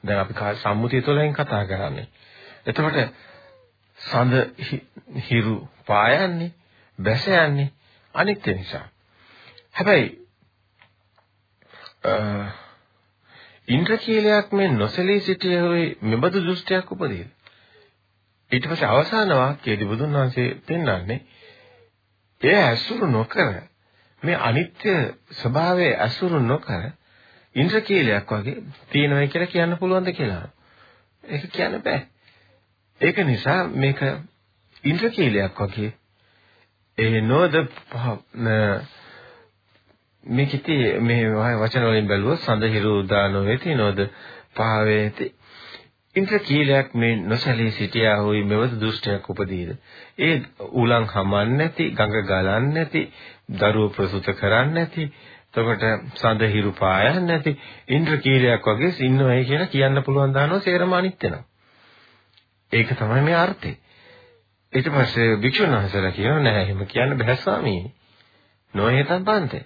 දැන් 0.06 0.20
අපි 0.20 0.34
සම්මුතිය 0.54 1.02
තුළින් 1.02 1.34
කතා 1.34 1.64
කරන්නේ. 1.64 2.08
එතකොට 2.66 2.98
සඳ 3.98 4.34
හිරු 5.20 5.54
පායන්නේ, 5.86 6.52
බැස 6.98 7.26
යන්නේ 7.28 7.72
අනිත්‍ය 8.14 8.54
නිසා. 8.54 8.86
හැබැයි 9.72 10.08
ඉන්ද්‍රකීලයක් 13.68 14.52
මේ 14.52 14.68
නොසලී 14.72 15.20
සිටියේ 15.20 15.84
මෙබඳු 16.02 16.38
දෘෂ්ටියක් 16.40 16.92
උපදීද? 16.92 17.28
ඊට 18.50 18.66
පස්සේ 18.66 18.88
අවසාන 18.88 19.30
වාක්‍යයේදී 19.32 19.88
බුදුන් 19.88 20.12
වහන්සේ 20.12 20.48
පෙන්වන්නේ 20.66 21.20
එය 22.40 22.56
ඇසුරු 22.62 23.06
නොකර 23.08 23.54
මේ 24.22 24.36
අනිත්‍ය 24.40 24.94
ස්වභාවය 25.32 25.88
ඇසුරු 25.98 26.40
නොකර 26.42 26.82
ඉන්ද්‍රකීලයක් 27.56 28.30
වගේ 28.32 28.56
තියෙනවා 28.90 29.26
කියලා 29.26 29.52
කියන්න 29.52 29.78
පුළුවන්ද 29.78 30.12
කියලා. 30.12 30.46
ඒක 31.24 31.44
කියන්න 31.50 31.80
බෑ. 31.80 32.00
ඒක 33.00 33.16
නිසා 33.24 33.60
මේක 33.76 34.00
ඉන්ද්‍රකීලයක් 34.84 35.60
වගේ 35.60 35.90
ඒ 36.98 37.20
නොද 37.22 37.54
මේකිතේ 40.24 41.00
මේ 41.00 41.24
වචන 41.56 41.86
වලින් 41.86 42.08
බැලුවොත් 42.08 42.40
සඳහිරු 42.40 42.92
උදානෝ 42.98 43.44
වෙති 43.44 43.74
නොද 43.74 43.98
පහවේති. 44.54 45.34
ඉන්ද්‍රකීලයක් 46.16 46.94
මේ 46.94 47.16
නොසැලී 47.24 47.70
සිටියා 47.70 48.16
හොයි 48.18 48.42
මෙවද 48.44 48.80
දුෂ්ටයක් 48.80 49.30
උපදීද? 49.30 49.70
ඒ 50.18 50.34
උලන් 50.74 51.06
හමන්නේ 51.06 51.56
නැති 51.56 51.90
ගඟ 51.90 52.26
ගලන්නේ 52.26 52.74
නැති 52.74 53.02
දරුව 53.54 53.90
ප්‍රසූත 53.92 54.30
කරන්නේ 54.32 54.74
නැති 54.74 55.10
එතකොට 55.54 55.84
සඳ 56.14 56.48
හිරු 56.48 56.72
පායන්නේ 56.74 57.26
නැති 57.26 57.56
ඉන්ද්‍රකීලයක් 57.88 58.68
වගේ 58.68 58.92
ඉන්නවයි 59.00 59.44
කියලා 59.44 59.68
කියන්න 59.68 60.02
පුළුවන් 60.02 60.34
දානවා 60.34 60.60
සේරම 60.60 60.92
අනිත්‍ය 60.92 61.28
නම්. 61.28 61.44
ඒක 62.72 62.88
තමයි 62.94 63.22
මේ 63.22 63.36
අර්ථය. 63.36 63.72
ඊට 64.74 64.90
පස්සේ 64.90 65.36
භික්ෂුන් 65.36 65.72
වහන්සේලා 65.72 66.12
කියනවා 66.12 66.40
නෑ 66.40 66.62
එහෙම 66.62 66.86
කියන්න 66.86 67.18
බෑ 67.18 67.36
ස්වාමීනි 67.36 67.94
නොහේතම් 68.74 69.24
පන්තේ 69.24 69.64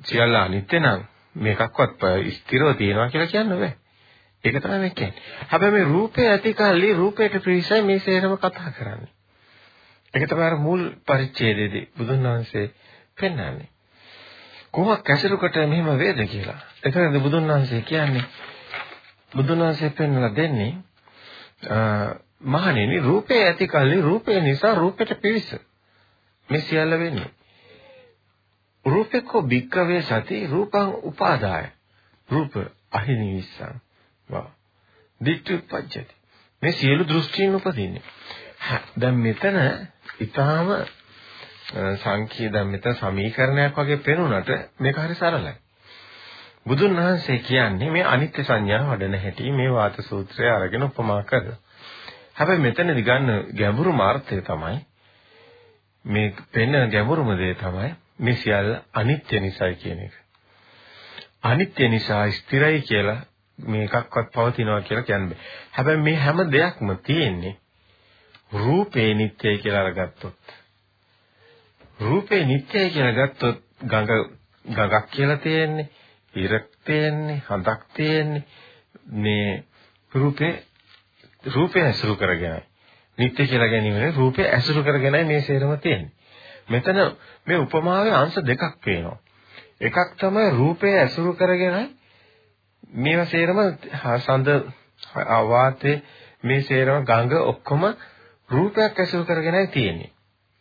සියල්ල 0.00 0.36
අනිත්‍ය 0.36 0.80
නම් 0.80 1.04
මේකක්වත් 1.36 2.08
ස්ථිරව 2.32 2.74
තියෙනවා 2.76 3.08
කියලා 3.08 3.28
කියන්න 3.28 3.54
බෑ 3.56 3.74
ඒක 4.44 4.56
තමයි 4.56 4.78
මේ 4.78 4.90
කියන්නේ. 4.90 5.22
හැබැයි 5.48 5.72
මේ 5.72 5.84
රූපය 5.86 6.26
ඇති 6.26 6.54
කල්ලි 6.54 6.92
රූපයට 6.94 7.42
ප්‍රිසයි 7.42 7.82
මේ 7.82 7.98
සේරම 8.00 8.36
කතා 8.36 8.70
කරන්නේ. 8.72 9.10
ඒක 10.14 10.28
තමයි 10.28 10.44
අර 10.44 10.56
මුල් 10.58 10.82
පරිච්ඡේදයේදී 11.06 11.88
බුදුන් 11.98 12.22
වහන්සේ 12.24 12.66
පෙන්වන්නේ. 13.16 13.68
කොහොමද 14.70 15.02
කැසිරුකට 15.02 15.56
මෙහෙම 15.66 15.98
වේද 15.98 16.22
කියලා. 16.26 16.60
එතනද 16.84 17.20
බුදුන් 17.20 17.48
වහන්සේ 17.48 17.82
කියන්නේ 17.82 18.24
බුදුන් 19.32 19.58
වහන්සේ 19.60 19.90
පෙන්වලා 19.90 20.36
දෙන්නේ 20.36 20.72
මහණෙනි 22.40 23.00
රූපේ 23.00 23.40
ඇති 23.46 23.68
කල්ලි 23.68 24.00
රූපේ 24.00 24.40
නිසා 24.40 24.74
රූපයට 24.74 25.20
පිවිස. 25.22 25.56
මේ 26.48 26.60
සියල්ල 26.60 26.98
වෙන්නේ. 26.98 27.30
රූපේකෝ 28.84 29.42
භික්කවේ 29.44 30.02
සති 30.02 30.46
රූපං 30.46 30.94
උපාදාය. 31.02 31.66
රූප 32.28 32.52
අහිනිවිස්සං 32.92 33.80
වා 34.28 34.46
දිට්ඨිපච්චති 35.20 36.14
මේ 36.62 36.72
සියලු 36.72 37.08
දෘෂ්ටීන් 37.08 37.54
උපදින්නේ 37.54 38.02
දැන් 39.00 39.16
මෙතන 39.18 39.58
ඊටාම 40.20 40.74
සංකීර්ණ 41.96 42.52
දැන් 42.52 42.68
මෙතන 42.68 42.94
සමීකරණයක් 42.94 43.76
වගේ 43.76 43.98
පෙනුනට 44.00 44.52
මේක 44.78 44.96
හරි 44.96 45.14
සරලයි 45.14 45.54
බුදුන් 46.66 46.96
වහන්සේ 46.96 47.38
කියන්නේ 47.40 47.90
මේ 47.90 48.04
අනිත්‍ය 48.06 48.44
සංඥා 48.44 48.84
වඩන 48.86 49.18
හැටි 49.18 49.52
මේ 49.52 49.72
වාත 49.72 50.00
සූත්‍රය 50.02 50.50
අරගෙන 50.50 50.82
උපමා 50.82 51.22
කරලා. 51.24 51.58
හැබැයි 52.38 52.60
මෙතනදි 52.60 53.02
ගන්න 53.02 53.30
ගැඹුරු 53.54 53.92
මාර්ථය 53.92 54.40
තමයි 54.42 54.76
මේ 56.04 56.34
පෙන්න 56.52 56.76
ගැඹුරුම 56.90 57.30
දේ 57.36 57.54
තමයි 57.56 57.90
මේ 58.18 58.36
සියල්ල 58.36 58.70
අනිත්‍ය 58.94 59.40
නිසායි 59.40 59.76
කියන 59.76 60.00
එක. 60.00 60.14
අනිත්‍ය 61.42 61.88
නිසා 61.88 62.30
ස්ථිරයි 62.32 62.80
කියලා 62.82 63.20
මේකක්වත් 63.58 64.28
පවතිනවා 64.34 64.80
කියලා 64.82 65.02
කියන්නේ. 65.02 65.38
හැබැයි 65.72 66.02
මේ 66.02 66.16
හැම 66.16 66.38
දෙයක්ම 66.52 66.88
තියෙන්නේ 67.02 67.56
රූපේ 68.54 69.14
නිට්ටයයි 69.14 69.58
කියලා 69.58 69.84
අරගත්තොත්. 69.84 70.38
රූපේ 72.00 72.44
නිට්ටයයි 72.44 72.90
කියලා 72.90 73.16
ගත්තොත් 73.20 73.58
ගඟ 73.82 74.12
ගඟක් 74.64 75.10
කියලා 75.10 75.36
තියෙන්නේ, 75.38 75.90
ඉරක් 76.34 76.66
තියෙන්නේ, 76.84 77.42
හඳක් 77.48 77.82
තියෙන්නේ. 77.94 78.44
මේ 79.06 79.64
රූපේ 80.12 80.52
රූපය 81.44 81.80
ඇසුරු 81.80 82.16
කරගෙනයි. 82.16 82.62
නිත්‍ය 83.18 83.46
කියලා 83.46 83.68
ගැනීමනේ 83.68 84.12
රූපය 84.12 84.42
ඇසුරු 84.44 84.82
කරගෙනයි 84.82 85.24
මේ 85.24 85.40
සේරම 85.42 85.78
තියෙන්නේ. 85.78 86.12
මෙතන 86.68 86.98
මේ 87.46 87.58
උපමාවේ 87.58 88.12
අංශ 88.12 88.38
දෙකක් 88.42 88.62
පේනවා. 88.84 89.18
එකක් 89.80 89.98
තමයි 90.16 90.50
රූපය 90.50 90.92
ඇසුරු 90.96 91.34
කරගෙනයි 91.34 91.84
මේවා 92.96 93.26
සේරම 93.26 93.58
සඳ 94.18 94.48
වාතේ 95.48 96.02
මේ 96.42 96.60
සේරම 96.62 97.04
ගඟ 97.04 97.34
ඔක්කොම 97.44 97.82
රූපයක් 98.50 98.98
ඇසුරු 98.98 99.24
කරගෙනයි 99.24 99.66
තියෙන්නේ. 99.68 100.10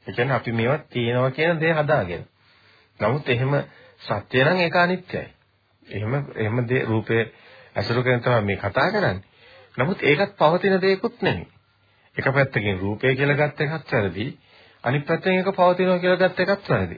ඒ 0.07 0.11
කියන්නේ 0.11 0.35
අපි 0.35 0.51
මේවා 0.51 0.77
තියෙනවා 0.89 1.31
කියන 1.31 1.61
දේ 1.61 1.73
හදාගෙන. 1.73 2.23
නමුත් 2.99 3.29
එහෙම 3.29 3.53
සත්‍ය 4.01 4.43
නම් 4.43 4.57
ඒක 4.57 4.75
අනිත්‍යයි. 4.75 5.27
එහෙම 5.87 6.13
එහෙම 6.35 6.67
දේ 6.69 6.85
රූපේ 6.85 7.23
ඇසුරු 7.75 8.03
කරගෙන 8.03 8.21
තමයි 8.21 8.41
මේ 8.43 8.57
කතා 8.57 8.91
කරන්නේ. 8.91 9.26
නමුත් 9.77 10.03
ඒකත් 10.03 10.37
පවතින 10.37 10.81
දෙයක්වත් 10.81 11.21
නෙමෙයි. 11.21 11.47
එක 12.17 12.25
පැත්තකින් 12.31 12.79
රූපය 12.79 13.15
කියලා 13.15 13.37
ගත්ත 13.37 13.61
එකත් 13.61 13.91
වැරදි. 13.91 14.27
අනිත් 14.83 15.05
පැත්තෙන් 15.05 15.33
ඒක 15.33 15.49
පවතිනවා 15.51 15.99
කියලා 15.99 16.19
ගත්ත 16.19 16.39
එකත් 16.45 16.69
වැරදි. 16.69 16.97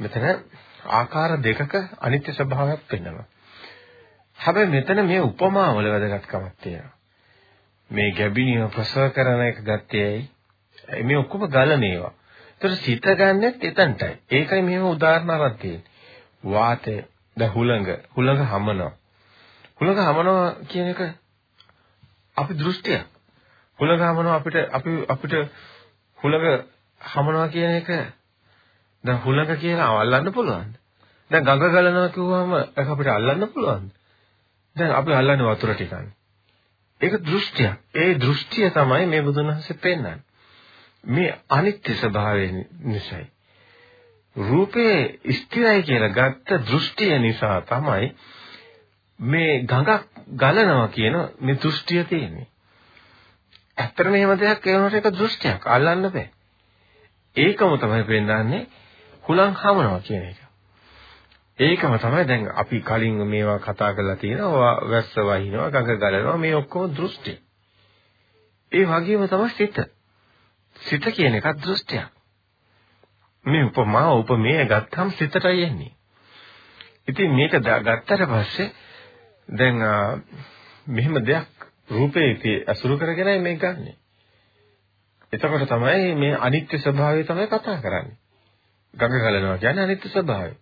මෙතන 0.00 0.24
ආකාර 0.92 1.36
දෙකක 1.40 1.74
අනිත්‍ය 2.00 2.32
ස්වභාවයක් 2.32 2.82
පෙන්වනවා. 2.88 3.26
හැබැයි 4.38 4.70
මෙතන 4.70 5.04
මේ 5.04 5.20
උපමාවල 5.22 5.86
වැදගත්කමක් 5.86 6.54
තියෙනවා. 6.60 6.96
මේ 7.90 8.10
ගැබිනිය 8.12 8.68
ප්‍රසව 8.68 9.10
කරන 9.10 9.42
එක 9.42 9.62
ගත්තේ 9.62 10.12
මේ 11.02 11.18
ඔක්කොම 11.18 11.46
ගලන 11.48 11.84
ඒවා. 11.84 12.12
ඒතර 12.52 12.76
සිත 12.76 13.04
ගන්නෙත් 13.14 13.64
එතනටයි. 13.64 14.12
ඒකයි 14.30 14.62
මෙහෙම 14.62 14.86
උදාහරණ 14.86 15.30
අරන් 15.30 15.56
තියෙන්නේ. 15.56 15.88
වාතය, 16.44 16.96
ද 17.36 17.40
හුළඟ, 17.48 17.88
හුළඟ 18.16 18.44
හමනවා. 18.46 18.92
හුළඟ 19.78 20.00
හමනවා 20.00 20.54
කියන 20.68 20.88
එක 20.88 21.00
අපි 22.40 22.54
දෘෂ්ටියක්. 22.54 23.06
හුළඟ 23.78 24.02
හමනවා 24.02 24.36
අපිට 24.36 24.56
අපි 24.70 24.90
අපිට 25.08 25.34
හුළඟ 26.18 26.46
හමනවා 27.00 27.48
කියන 27.48 27.72
එක 27.72 27.88
දැන් 29.04 29.18
හුළඟ 29.18 29.56
කියලා 29.56 29.90
අල්ලන්න 29.98 30.32
පුළුවන්ද? 30.32 30.74
දැන් 31.30 31.44
ගඟ 31.44 31.72
ගලනවා 31.72 32.08
කිව්වම 32.10 32.52
ඒක 32.54 32.88
අපිට 32.88 33.10
අල්ලන්න 33.10 33.48
පුළුවන්ද? 33.48 33.90
දැන් 34.76 34.92
අපි 34.92 35.12
අල්ලන්නේ 35.12 35.48
වතුර 35.48 35.74
ටිකන්නේ. 35.74 36.14
ඒක 37.00 37.14
දෘෂ්ටියක්. 37.22 37.76
ඒ 37.94 38.12
දෘෂ්ටිය 38.16 38.70
තමයි 38.70 39.06
මේ 39.06 39.22
බුදුන් 39.22 39.48
වහන්සේ 39.48 39.76
පෙන්වන්නේ. 39.78 40.18
මේ 41.04 41.30
අනිත්‍ය 41.48 41.94
ස්වභාවය 41.94 42.46
නිසායි. 42.86 43.28
රූපේ 44.36 44.96
ස්ථිරයි 45.32 45.82
කියලා 45.82 46.08
ගත්ත 46.10 46.60
දෘෂ්ටිය 46.66 47.18
නිසා 47.18 47.60
තමයි 47.62 48.14
මේ 49.20 49.62
ගඟක් 49.62 50.02
ගලනවා 50.34 50.88
කියන 50.88 51.16
මේ 51.40 51.56
දෘෂ්ටිය 51.56 52.04
තියෙන්නේ. 52.04 52.46
ඇත්තටම 53.78 54.14
එහෙම 54.14 54.38
දෙයක් 54.38 54.66
ඒ 54.66 54.74
වුණාට 54.74 54.94
ඒක 54.94 55.08
දෘෂ්ටියක් 55.12 55.66
අල්ලන්න 55.68 56.08
බෑ. 56.08 56.28
ඒකම 57.36 57.74
තමයි 57.76 58.04
පෙන්වන්නේ 58.04 58.66
හුලං 59.24 59.54
හමනවා 59.54 60.00
කියන 60.00 60.24
එක. 60.24 60.40
ඒකම 61.58 61.98
තමයි 61.98 62.24
දැන් 62.24 62.48
අපි 62.54 62.80
කලින් 62.82 63.26
මේවා 63.26 63.58
කතා 63.60 63.92
කරලා 63.94 64.16
තියෙනවා 64.16 64.74
වැස්ස 64.86 65.14
වහිනවා 65.18 65.70
ගඟ 65.70 65.98
ගලනවා 65.98 66.36
මේ 66.36 66.56
ඔක්කොම 66.56 66.90
දෘෂ්ටි. 66.90 67.38
ඒ 68.72 68.84
වගේම 68.86 69.28
තමයි 69.28 69.48
සිත. 69.50 69.76
සිත 70.76 71.04
කියන 71.06 71.34
එකත් 71.34 71.62
දෘෂ්ටියක්. 71.62 72.10
මේ 73.44 73.64
උපමා 73.66 74.14
උපමේය 74.14 74.66
ගත්තම 74.66 75.08
සිතටයි 75.12 75.64
එන්නේ. 75.64 75.92
ඉතින් 77.08 77.30
මේක 77.32 77.52
ගත්තට 77.52 78.26
පස්සේ 78.28 78.72
දැන් 79.50 79.76
මෙහෙම 80.86 81.14
දෙයක් 81.22 81.48
රූපේ 81.90 82.64
අසුරු 82.66 82.98
කරගෙනයි 82.98 83.38
මේ 83.38 83.56
ගන්නෙ. 83.56 83.92
එතකොට 85.32 85.66
තමයි 85.66 86.14
මේ 86.14 86.34
අනිත්‍ය 86.38 86.78
ස්වභාවය 86.78 87.24
තමයි 87.24 87.46
කතා 87.46 87.78
කරන්නේ. 87.78 88.18
ගඟ 88.94 89.20
ගලනවා 89.20 89.58
කියන්නේ 89.58 89.84
අනිත්‍ය 89.84 90.08
ස්වභාවය. 90.08 90.54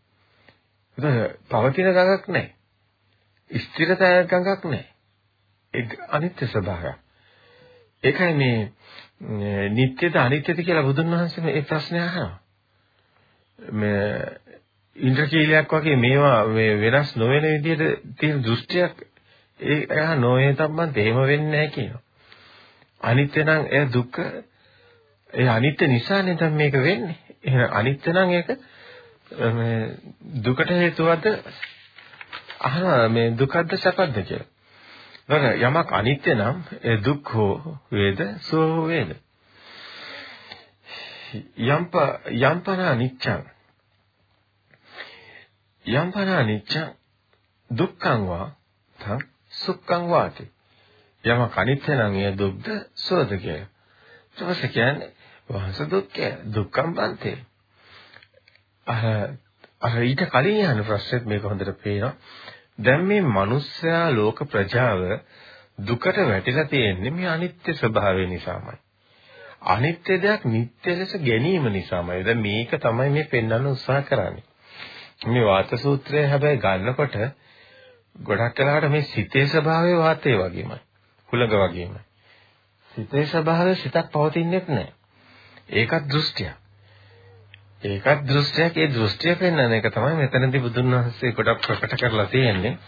ඒක 0.99 1.37
පවතින 1.49 1.91
ගඟක් 1.91 2.29
නැහැ. 2.29 2.55
ස්ථිර 3.51 3.95
ගඟක් 3.97 4.65
නැහැ. 4.65 4.87
ඒක 5.75 5.97
අනිත්‍ය 6.11 6.47
ස්වභාවය. 6.47 6.93
ඒකයි 8.03 8.35
මේ 8.35 9.69
නිට්ටයද 9.71 10.17
අනිත්‍යද 10.17 10.59
කියලා 10.59 10.85
බුදුන් 10.85 11.11
වහන්සේ 11.11 11.45
මේ 11.45 11.63
ප්‍රශ්නේ 11.63 12.03
අහනවා. 12.03 12.41
මේ 13.59 14.39
ඉන්ද්‍රකීලයක් 14.99 15.73
වගේ 15.73 15.97
මේවා 15.97 16.45
මේ 16.47 16.73
වෙනස් 16.83 17.17
නොවන 17.17 17.45
විදිහට 17.45 18.03
තියෙන 18.19 18.43
දෘෂ්ටියක් 18.45 18.95
ඒ 19.61 19.79
එයා 19.91 20.15
නොවේ 20.17 20.53
තම්මන් 20.55 20.93
තේම 20.93 21.17
වෙන්නේ 21.23 21.51
නැහැ 21.51 21.69
කියනවා. 21.69 22.03
අනිත්‍ය 23.01 23.41
නම් 23.43 23.63
එය 23.71 23.85
දුක්ඛ 23.93 24.21
ඒ 25.33 25.49
අනිත්‍ය 25.49 25.87
නිසානේ 25.87 26.37
දැන් 26.37 26.55
මේක 26.55 26.75
වෙන්නේ. 26.75 27.19
එහෙනම් 27.43 27.71
අනිත්‍ය 27.73 28.11
නම් 28.13 28.31
ඒක 28.31 28.49
මේ 29.53 29.79
දුකට 30.45 30.71
හේතුවද 30.73 31.27
අහනවා 32.61 33.09
මේ 33.09 33.29
දුකද්ද 33.33 33.77
සැපද්ද 33.77 34.17
කියලා. 34.23 34.49
නේද 35.29 35.63
යමක් 35.63 35.93
අනිත්‍ය 35.93 36.35
නම් 36.35 36.57
ඒ 36.83 36.97
දුක් 37.05 37.31
හෝ 37.31 37.79
වේද 37.93 38.21
සෝ 38.41 38.87
වේද. 38.87 39.11
යම්ප 41.69 41.95
යම්පන 42.43 42.81
අනිච්චං 42.87 43.43
යම්පන 45.93 46.31
අනිච්චං 46.35 46.89
දුක්ඛං 47.71 48.27
වා 48.27 48.47
තං 48.99 49.21
සුඛං 49.55 50.09
වාති. 50.09 50.45
යමක් 51.25 51.57
අනිත්‍ය 51.57 51.93
නම් 51.95 52.15
ඒ 52.17 52.33
දුක්ද 52.35 52.67
සෝද 52.97 53.31
කියලා. 53.37 53.69
ඊට 54.29 54.47
පස්සේ 54.47 54.71
කියන්නේ 54.71 55.11
වහස 55.51 55.79
දුක්ඛය 55.87 56.29
දුක්ඛම් 56.49 56.95
බන්තේ. 56.95 57.39
අර 58.87 59.05
අර 59.81 60.03
ඊට 60.03 60.25
කලින් 60.27 60.61
යන 60.67 60.85
ප්‍රශ්නෙත් 60.85 61.25
මේක 61.27 61.43
හොඳට 61.45 61.73
පේනවා. 61.79 62.13
දැන් 62.79 63.03
මේ 63.05 63.23
මිනිස්සයා 63.31 64.05
ලෝක 64.13 64.45
ප්‍රජාව 64.47 65.01
දුකට 65.81 66.21
වැටිලා 66.25 66.67
තියෙන්නේ 66.67 67.11
මේ 67.13 67.29
අනිත්‍ය 67.29 67.75
ස්වභාවය 67.75 68.27
නිසාමයි. 68.27 68.77
අනිත්‍ය 69.69 70.21
දෙයක් 70.21 70.45
නිට්ටය 70.47 70.97
ලෙස 70.97 71.17
ගැනීම 71.21 71.73
නිසාමයි. 71.73 72.25
දැන් 72.25 72.41
මේක 72.41 72.71
තමයි 72.79 73.11
මේ 73.11 73.27
පෙන්වන්න 73.27 73.67
උත්සාහ 73.69 74.05
කරන්නේ. 74.05 74.48
මේ 75.21 75.45
වාත 75.45 75.71
සූත්‍රය 75.77 76.23
හැබැයි 76.25 76.59
ගන්නකොට 76.59 77.17
ගොඩක් 78.23 78.59
වෙලාවට 78.59 78.91
මේ 78.91 79.03
සිතේ 79.05 79.47
ස්වභාවය 79.47 79.97
වාතේ 79.97 80.37
වගේමයි. 80.37 80.79
හුලඟ 81.29 81.55
වගේමයි. 81.55 82.01
සිතේ 82.93 83.27
ස්වභාවය 83.27 83.75
සිතක් 83.77 84.11
පවතින්නේ 84.13 84.63
නැහැ. 84.69 84.93
ඒකත් 85.71 86.09
දෘෂ්ටියක්. 86.09 86.55
ඒකත් 87.85 88.25
දෘෂ්ටියක්. 88.27 88.77
ඒ 88.77 88.89
දෘෂ්ටිය 88.89 89.35
පෙන්වන 89.37 89.73
එක 89.73 89.91
තමයි 89.91 90.15
මෙතනදී 90.17 90.61
බුදුන් 90.61 90.95
වහන්සේ 90.95 91.33
ගොඩක් 91.33 91.67
ප්‍රකට 91.67 91.99
කරලා 92.01 92.27
තියෙන්නේ. 92.27 92.79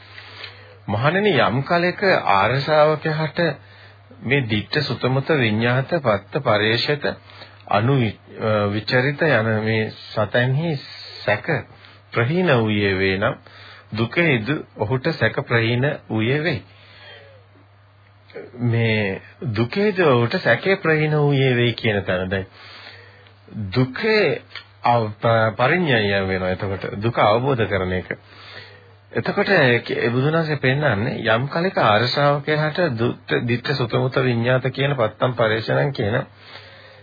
මහණෙනි 0.88 1.34
යම් 1.40 1.62
කලෙක 1.64 2.02
ආර්ය 2.28 2.60
ශ්‍රාවකයාට 2.60 3.38
මේ 4.22 4.40
ditta 4.44 4.82
සුතමත 4.82 5.28
විඤ්ඤාත 5.36 5.92
පත්ත 5.98 6.42
පරේෂත 6.42 7.04
අනු 7.70 7.98
විචරිත 8.72 9.22
යන 9.22 9.52
මේ 9.62 9.90
සතන්හි 9.90 10.72
සැක 11.24 11.46
ප්‍රහීන 12.12 12.52
වූයේ 12.56 12.94
වේනම් 12.96 13.34
දුකෙහිද 13.94 14.48
ඔහුට 14.78 15.12
සැක 15.12 15.36
ප්‍රහීන 15.44 15.86
වූයේ 16.08 16.42
වෙයි. 16.42 16.62
මේ 18.54 19.22
දුකේද 19.52 19.98
ඔහුට 20.00 20.34
සැකේ 20.38 20.76
ප්‍රහීන 20.78 21.16
වූයේ 21.18 21.56
වෙයි 21.56 21.72
කියන 21.74 22.04
තැන 22.04 22.30
දැන් 22.30 22.46
දුකේ 23.74 24.42
පරිඥය 25.56 26.26
වෙනවා 26.26 26.50
එතකොට 26.50 26.84
දුක 26.98 27.18
අවබෝධ 27.20 27.66
කරන 27.66 27.92
එක. 27.92 28.08
එතකොට 29.12 29.50
බුදුනාසේ 30.12 30.56
පෙන්වන්නේ 30.58 31.16
යම් 31.28 31.48
කලක 31.48 31.78
ආර්ය 31.80 32.08
ශ්‍රාවකයාට 32.08 32.78
දිත්ත 33.44 33.72
සුතමුත 33.74 34.16
විඤ්ඤාත 34.18 34.70
කියන 34.70 34.94
පත්තම් 34.94 35.32
පරේෂණම් 35.34 35.92
කියන 35.92 36.16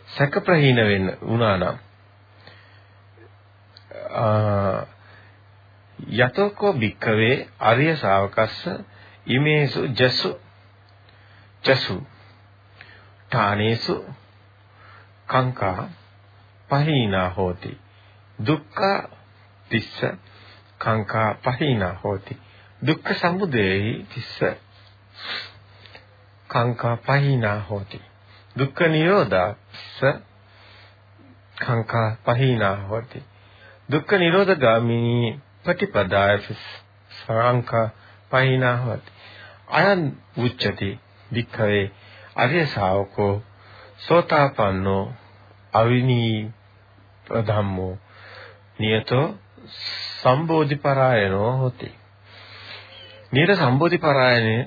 සැක 0.09 0.39
ප්‍රහීන 0.41 0.79
වෙන්න 0.83 1.11
වුණා 1.21 1.57
නම් 1.57 1.75
යතෝකෝ 5.99 6.73
භික්කවේ 6.73 7.49
අරිය 7.61 7.95
ශාවකස්ස 7.95 8.59
ඉමේසු 9.27 9.87
ජසු 9.89 10.31
ජසු 11.63 11.95
ඨානේසු 13.29 13.95
කංකා 15.27 15.89
පහීනා 16.69 17.29
හෝති 17.29 17.71
දුක්ඛ 18.39 18.83
තිස්ස 19.71 20.01
කංකා 20.79 21.29
පහීනා 21.45 21.93
හෝති 22.03 22.37
දුක්ඛ 22.81 23.11
සමුදයෙහි 23.13 23.93
තිස්ස 24.13 24.39
කංකා 26.49 26.95
පහීනා 26.99 27.59
හෝති 27.61 28.01
දුක්ඛ 28.55 28.81
නිරෝධස්ස 28.87 29.99
කංකා 31.57 32.07
පහීනා 32.25 32.75
හෝති 32.83 33.23
දුක්ඛ 33.89 34.13
නිරෝධ 34.15 34.55
ගාමිනී 34.57 35.41
ප්‍රතිපදාය 35.67 36.37
සංඛා 37.17 37.85
පහීනා 38.31 38.75
හෝති 38.77 39.11
අයං 39.73 40.03
උච්චති 40.39 40.89
වික්ඛවේ 41.29 41.85
අරිය 42.37 42.65
ශාවකෝ 42.67 43.33
සෝතාපන්නෝ 43.99 45.03
අවිනී 45.73 46.53
ධම්මෝ 47.43 47.93
නියතෝ 48.79 49.25
සම්බෝධි 50.17 50.75
පරායනෝ 50.77 51.51
හොති. 51.53 51.89
නියත 53.31 53.51
සම්බෝධි 53.55 53.97
පරායනේ 53.97 54.61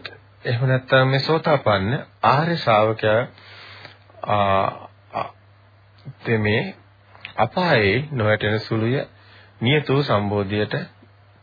එහෙම 0.45 0.69
නැත්නම් 0.69 1.09
මේ 1.09 1.21
සෝතාපන්න 1.21 1.93
ආර්ය 2.25 2.57
ශ්‍රාවකයා 2.57 3.21
තෙමේ 6.25 6.63
අපායේ 7.37 7.97
නොවැටෙන 8.13 8.61
සුළුය 8.61 8.95
නියතෝ 9.61 10.03
සම්බෝධියට 10.03 10.75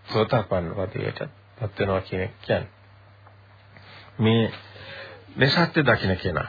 සෝතාපන්න 0.05 0.71
පදයට 0.75 1.19
පත් 1.57 1.79
වෙනවා 1.79 2.01
කියන 2.01 2.21
එක 2.21 2.33
කියන්නේ. 2.41 2.69
මේ 4.19 4.51
මේ 5.35 5.49
සත්‍ය 5.49 5.83
දකින්න 5.83 6.17
කෙනා. 6.17 6.47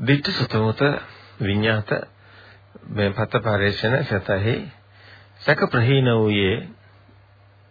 දිට්ඨ 0.00 0.32
සතමත 0.34 0.80
විඤ්ඤාත 1.40 1.90
මේ 2.90 3.10
පත 3.12 3.42
පරිශන 3.42 3.96
සතහි 4.04 4.54
සක 5.40 5.70
ප්‍රහීන 5.70 6.08
වූයේ 6.12 6.68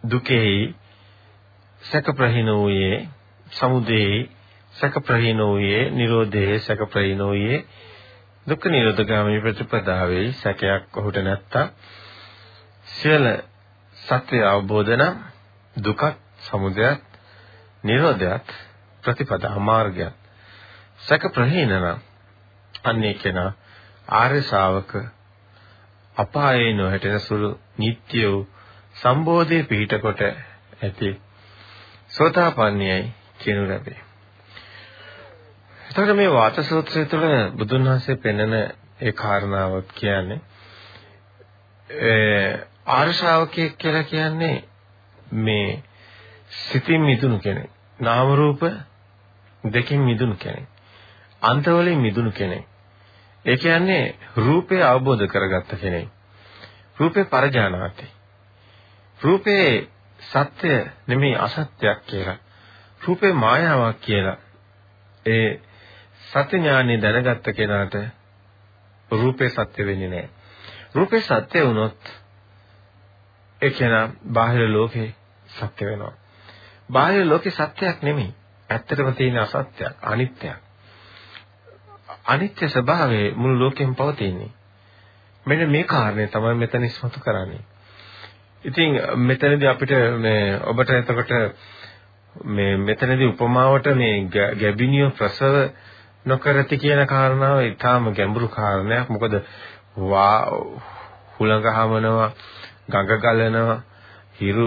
දුකෙහි 0.02 0.74
සක 1.82 2.16
ප්‍රහීන 2.16 2.52
වූයේ 2.52 3.08
සමුදේ 3.46 4.28
සක 4.74 5.02
ප්‍රහීන 5.02 5.38
වූයේ 5.40 5.90
නිරෝධයේ 5.92 6.58
සක 6.58 6.90
ප්‍රහීන 6.92 7.18
වූයේ 7.20 7.64
දුක්ඛ 8.46 8.66
නිරෝධ 8.66 9.04
ගාමී 9.04 9.40
ප්‍රතිපදාවේ 9.40 10.26
සැකයක් 10.34 10.96
ඔහුට 10.96 11.18
නැත්තම් 11.18 11.66
සියල 12.90 13.26
සත්‍ය 13.96 14.42
අවබෝධ 14.44 14.92
නම් 14.92 15.14
දුකක් 15.76 16.02
සමුදයත් 16.40 17.02
නිරෝධයත් 17.84 18.46
ප්‍රතිපදා 19.04 19.58
මාර්ගයත් 19.60 20.14
සක 21.00 21.22
ප්‍රහීන 21.30 21.72
නම් 21.74 21.98
අන්නේ 22.84 23.14
කෙනා 23.14 23.50
ආර්ය 24.12 24.42
ශාවක 24.42 24.92
අපායේ 26.16 26.72
නොහැටෙන 26.72 27.20
සුළු 27.20 27.50
නිට්ටය 27.78 28.22
වූ 28.24 28.48
සම්බෝධයේ 28.96 29.62
පිහිට 29.64 29.94
කොට 29.98 30.20
ඇති 30.20 31.10
සෝතාපන්නයයි 32.10 33.14
කියනු 33.38 33.68
ලැබේ. 33.68 34.00
එතකොට 35.78 36.16
මේ 36.16 36.30
වාත 36.30 36.56
සූත්‍රය 36.62 37.04
තුළ 37.06 37.26
බුදුන් 37.52 37.84
වහන්සේ 37.84 38.16
පෙන්වන 38.16 38.54
ඒ 39.00 39.12
කාරණාව 39.14 39.72
කියන්නේ 39.94 40.40
ඒ 41.90 42.69
ආර්ය 42.86 43.12
ශ්‍රාවකයෙක් 43.12 43.76
කියලා 43.76 44.02
කියන්නේ 44.04 44.64
මේ 45.32 45.82
සිතින් 46.62 47.00
මිදුණු 47.00 47.38
කෙනෙක්. 47.38 47.70
නාම 47.98 48.34
රූප 48.34 48.60
දෙකෙන් 49.64 50.00
මිදුණු 50.00 50.36
කෙනෙක්. 50.36 50.68
අන්තවලින් 51.42 51.98
මිදුණු 51.98 52.32
කෙනෙක්. 52.32 52.64
ඒ 53.44 53.56
කියන්නේ 53.56 54.16
රූපය 54.36 54.82
අවබෝධ 54.82 55.26
කරගත්ත 55.26 55.80
කෙනෙක්. 55.80 56.08
රූපේ 56.96 57.24
පරජානාති. 57.24 58.06
රූපේ 59.20 59.88
සත්‍ය 60.22 60.70
නෙමෙයි 61.06 61.36
අසත්‍යයක් 61.36 62.00
කියලා. 62.06 62.38
රූපේ 63.00 63.32
මායාවක් 63.34 64.00
කියලා. 64.00 64.36
ඒ 65.26 65.60
සත්‍ය 66.22 66.56
ඥානෙ 66.56 66.94
දැනගත්ත 66.98 67.46
කෙනාට 67.56 67.94
රූපේ 69.10 69.48
සත්‍ය 69.48 69.86
වෙන්නේ 69.86 70.08
නැහැ. 70.08 70.30
රූපේ 70.94 71.20
සත්‍ය 71.20 71.66
වුණොත් 71.66 72.19
ඒ 73.62 73.70
කෙනා 73.70 74.06
බාහිර 74.28 74.68
ලෝකේ 74.68 75.14
සත්‍ය 75.48 75.84
වෙනවා. 75.84 76.12
බාහිර 76.90 77.24
ලෝකේ 77.24 77.52
සත්‍යයක් 77.52 78.02
නෙමෙයි. 78.02 78.34
ඇත්තටම 78.68 79.12
තියෙන 79.12 79.38
අසත්‍යයක්, 79.38 79.94
අනිත්‍යයක්. 80.02 80.58
අනිත්‍ය 82.26 82.68
ස්වභාවය 82.68 83.34
මුළු 83.34 83.58
ලෝකෙම 83.58 83.94
පවතින්නේ. 83.94 84.50
මෙන්න 85.46 85.70
මේ 85.70 85.84
කාරණේ 85.84 86.26
තමයි 86.28 86.54
මෙතන 86.54 86.84
ඉස්මතු 86.84 87.20
කරන්නේ. 87.20 87.62
ඉතින් 88.64 88.90
මෙතනදී 89.18 89.68
අපිට 89.68 89.92
මේ 90.18 90.60
ඔබට 90.62 90.90
එතකොට 90.90 91.30
මේ 92.46 92.76
මෙතනදී 92.78 93.28
උපමාවට 93.28 93.86
මේ 93.94 94.14
ගැබිනිය 94.54 95.10
ප්‍රසව 95.10 95.54
නොකරති 96.26 96.76
කියන 96.76 97.06
කාරණාව 97.06 97.60
ඊටාම 97.60 98.12
ගැඹුරු 98.12 98.48
කාරණයක්. 98.48 99.08
මොකද 99.08 99.34
හුළඟ 101.34 101.66
හමනවා, 101.68 102.30
ගඟ 102.90 103.20
ගලනවා, 103.20 103.82
හිරු 104.34 104.66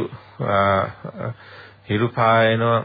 හිරු 1.85 2.07
පායනවා, 2.09 2.79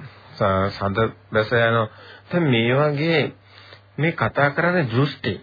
සඳ 0.71 0.99
බැස 1.33 1.53
යනවා. 1.53 1.89
දැන් 2.31 2.45
මේ 2.47 2.75
වගේ 2.77 3.23
මේ 3.97 4.13
කතා 4.15 4.51
කරන්නේ 4.51 4.87
දෘෂ්ටි. 4.87 5.35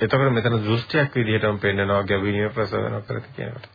එතකොට 0.00 0.32
මෙතන 0.32 0.56
දෘෂ්ටියක් 0.60 1.14
විදිහටම 1.14 1.58
පෙන්නනවා 1.58 2.02
ගැබිනිය 2.04 2.48
ප්‍රසව 2.50 2.88
නොකරති 2.88 3.30
කියනකොට. 3.36 3.66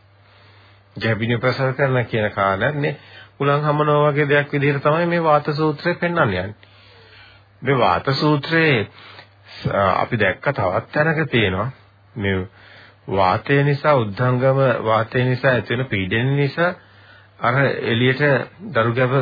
ගැබිනිය 0.96 1.38
ප්‍රසව 1.38 1.74
කරන 1.74 2.04
කියන 2.06 2.30
කාරණානේ 2.32 2.96
උලන් 3.38 3.62
හමනවා 3.62 4.06
වගේ 4.06 4.28
දෙයක් 4.28 4.52
විදිහට 4.52 4.82
තමයි 4.82 5.06
මේ 5.06 5.22
වාත 5.22 5.52
සූත්‍රය 5.52 5.94
පෙන්වන්නේ 5.96 6.42
යන්නේ. 6.42 6.54
මේ 7.62 7.78
වාත 7.78 8.06
සූත්‍රයේ 8.14 8.88
අපි 9.94 10.16
දැක්ක 10.16 10.48
තවත් 10.50 10.92
තැනක 10.92 11.30
තියෙනවා 11.30 11.70
මේ 12.14 12.38
වාතය 13.08 13.62
නිසා 13.62 13.94
උද්ධංගම 13.96 14.58
වාතය 14.84 15.24
නිසා 15.24 15.52
ඇති 15.52 15.76
වෙන 15.76 15.86
පීඩන 15.86 16.36
නිසා 16.36 16.74
අර 17.40 17.54
එළියට 17.64 18.22
දරු 18.72 18.92
ගැබ 18.92 19.12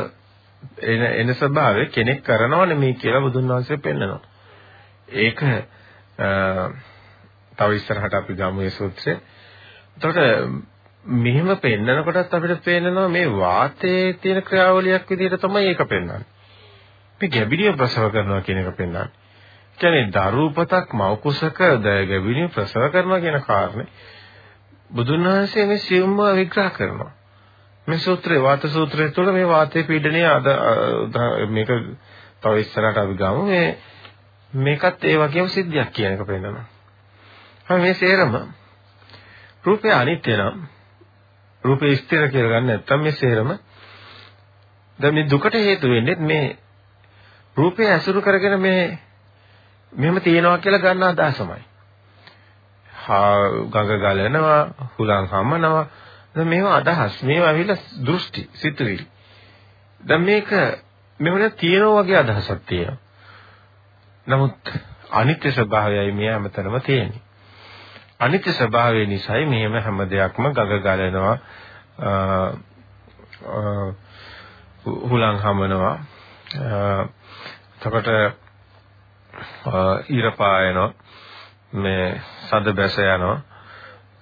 එන 0.82 1.02
එන 1.02 1.34
ස්වභාවය 1.34 1.86
කෙනෙක් 1.88 2.22
කරනවනේ 2.22 2.76
මේ 2.76 2.94
කියලා 2.94 3.20
බුදුන් 3.20 3.48
වහන්සේ 3.48 3.76
පෙන්නනවා. 3.78 4.20
ඒක 5.08 5.40
තව 7.52 7.70
ඉස්සරහට 7.72 8.14
අපි 8.14 8.34
ගමු 8.34 8.52
මේ 8.56 8.70
සූත්‍රය. 8.72 9.18
එතකොට 9.96 10.18
මෙහෙම 11.04 11.56
පෙන්නකොටත් 11.58 12.34
අපිට 12.34 12.64
පේනවා 12.64 13.08
මේ 13.08 13.26
වාතයේ 13.32 14.12
තියෙන 14.14 14.42
ක්‍රියාවලියක් 14.42 15.10
විදිහට 15.10 15.40
තමයි 15.40 15.66
ඒක 15.66 15.84
පෙන්වන්නේ. 15.86 16.24
මේ 17.20 17.30
ගැබිනිය 17.30 17.72
ප්‍රසව 17.74 18.10
කරනවා 18.10 18.40
කියන 18.40 18.58
එක 18.58 18.76
පෙන්වන්නේ. 18.76 19.23
කියන්නේ 19.78 20.10
දරුපතක් 20.12 20.92
මව 20.92 21.12
කුසක 21.18 21.58
ගැබිනිය 21.82 22.48
ප්‍රසව 22.48 22.90
කරනවා 22.90 23.20
කියන 23.20 23.40
කාරණේ 23.42 23.88
බුදුන් 24.90 25.24
වහන්සේ 25.24 25.66
මේ 25.66 25.78
සියුම්ව 25.78 26.20
විග්‍රහ 26.36 26.70
කරනවා. 26.72 27.12
මේ 27.86 27.98
සූත්‍රේ 27.98 28.42
වාත 28.42 28.62
සූත්‍රය 28.68 29.10
තුළ 29.10 29.32
මේ 29.32 29.48
වාතයේ 29.48 29.84
පීඩනය 29.84 30.22
අද 30.26 30.46
මේක 31.48 31.68
තව 32.40 32.54
ඉස්සරහට 32.56 32.98
අපි 32.98 33.14
ගමු. 33.14 33.42
මේ 33.44 33.78
මේකත් 34.52 35.04
ඒ 35.04 35.16
වගේම 35.18 35.48
සිද්ධියක් 35.48 35.90
කියන 35.90 36.12
එක 36.12 36.26
පෙන්නනවා. 36.26 36.64
හැම 37.66 37.80
මේ 37.80 37.94
සේරම 37.94 38.32
රූපය 39.64 39.92
අනිත්‍ය 39.92 40.36
නම් 40.36 40.56
රූපේ 41.62 41.96
ස්ථිර 41.96 42.28
කියලා 42.28 42.52
ගන්න 42.52 42.66
නැත්නම් 42.66 43.00
මේ 43.00 43.12
සේරම 43.14 43.50
දැන් 44.98 45.14
මේ 45.14 45.30
දුකට 45.30 45.54
හේතු 45.54 45.88
වෙන්නේ 45.88 46.16
මේ 46.20 46.56
රූපේ 47.56 47.90
ඇසුරු 47.90 48.22
කරගෙන 48.22 48.60
මේ 48.60 48.98
මෙහෙම 49.94 50.20
තියෙනවා 50.20 50.58
කියලා 50.58 50.80
ගන්න 50.80 51.02
අදහසමයි. 51.04 51.62
හා 52.88 53.34
ගඟ 53.68 53.92
ගලනවා, 53.98 54.60
හුලං 54.94 55.26
හමනවා. 55.26 55.86
දැන් 56.34 56.48
මේව 56.48 56.66
අදහස්, 56.68 57.22
මේව 57.22 57.44
ඇවිල්ලා 57.44 57.76
දෘෂ්ටි, 58.06 58.48
සිතුවිලි. 58.54 59.06
දැන් 60.00 60.22
මේක 60.22 60.48
මෙවන 61.20 61.52
තියෙනවා 61.52 62.02
වගේ 62.02 62.18
අදහසක් 62.18 62.60
තියෙනවා. 62.66 62.98
නමුත් 64.26 64.74
අනිත්‍ය 65.12 65.52
ස්වභාවයයි 65.52 66.12
මේ 66.12 66.30
හැමතැනම 66.30 66.80
තියෙන්නේ. 66.82 67.22
අනිත්‍ය 68.18 68.52
ස්වභාවය 68.52 69.06
නිසායි 69.06 69.46
මෙහෙම 69.46 69.74
හැම 69.76 69.98
දෙයක්ම 70.06 70.44
ගග 70.50 70.80
ගලනවා 70.80 71.36
හුලං 74.84 75.36
හමනවා 75.38 75.96
එතකොට 77.76 78.08
ඊර 80.08 80.30
පායනවා 80.32 80.92
මේ 81.74 82.06
සඳ 82.46 82.74
බැස 82.74 82.98
යනවා 82.98 83.36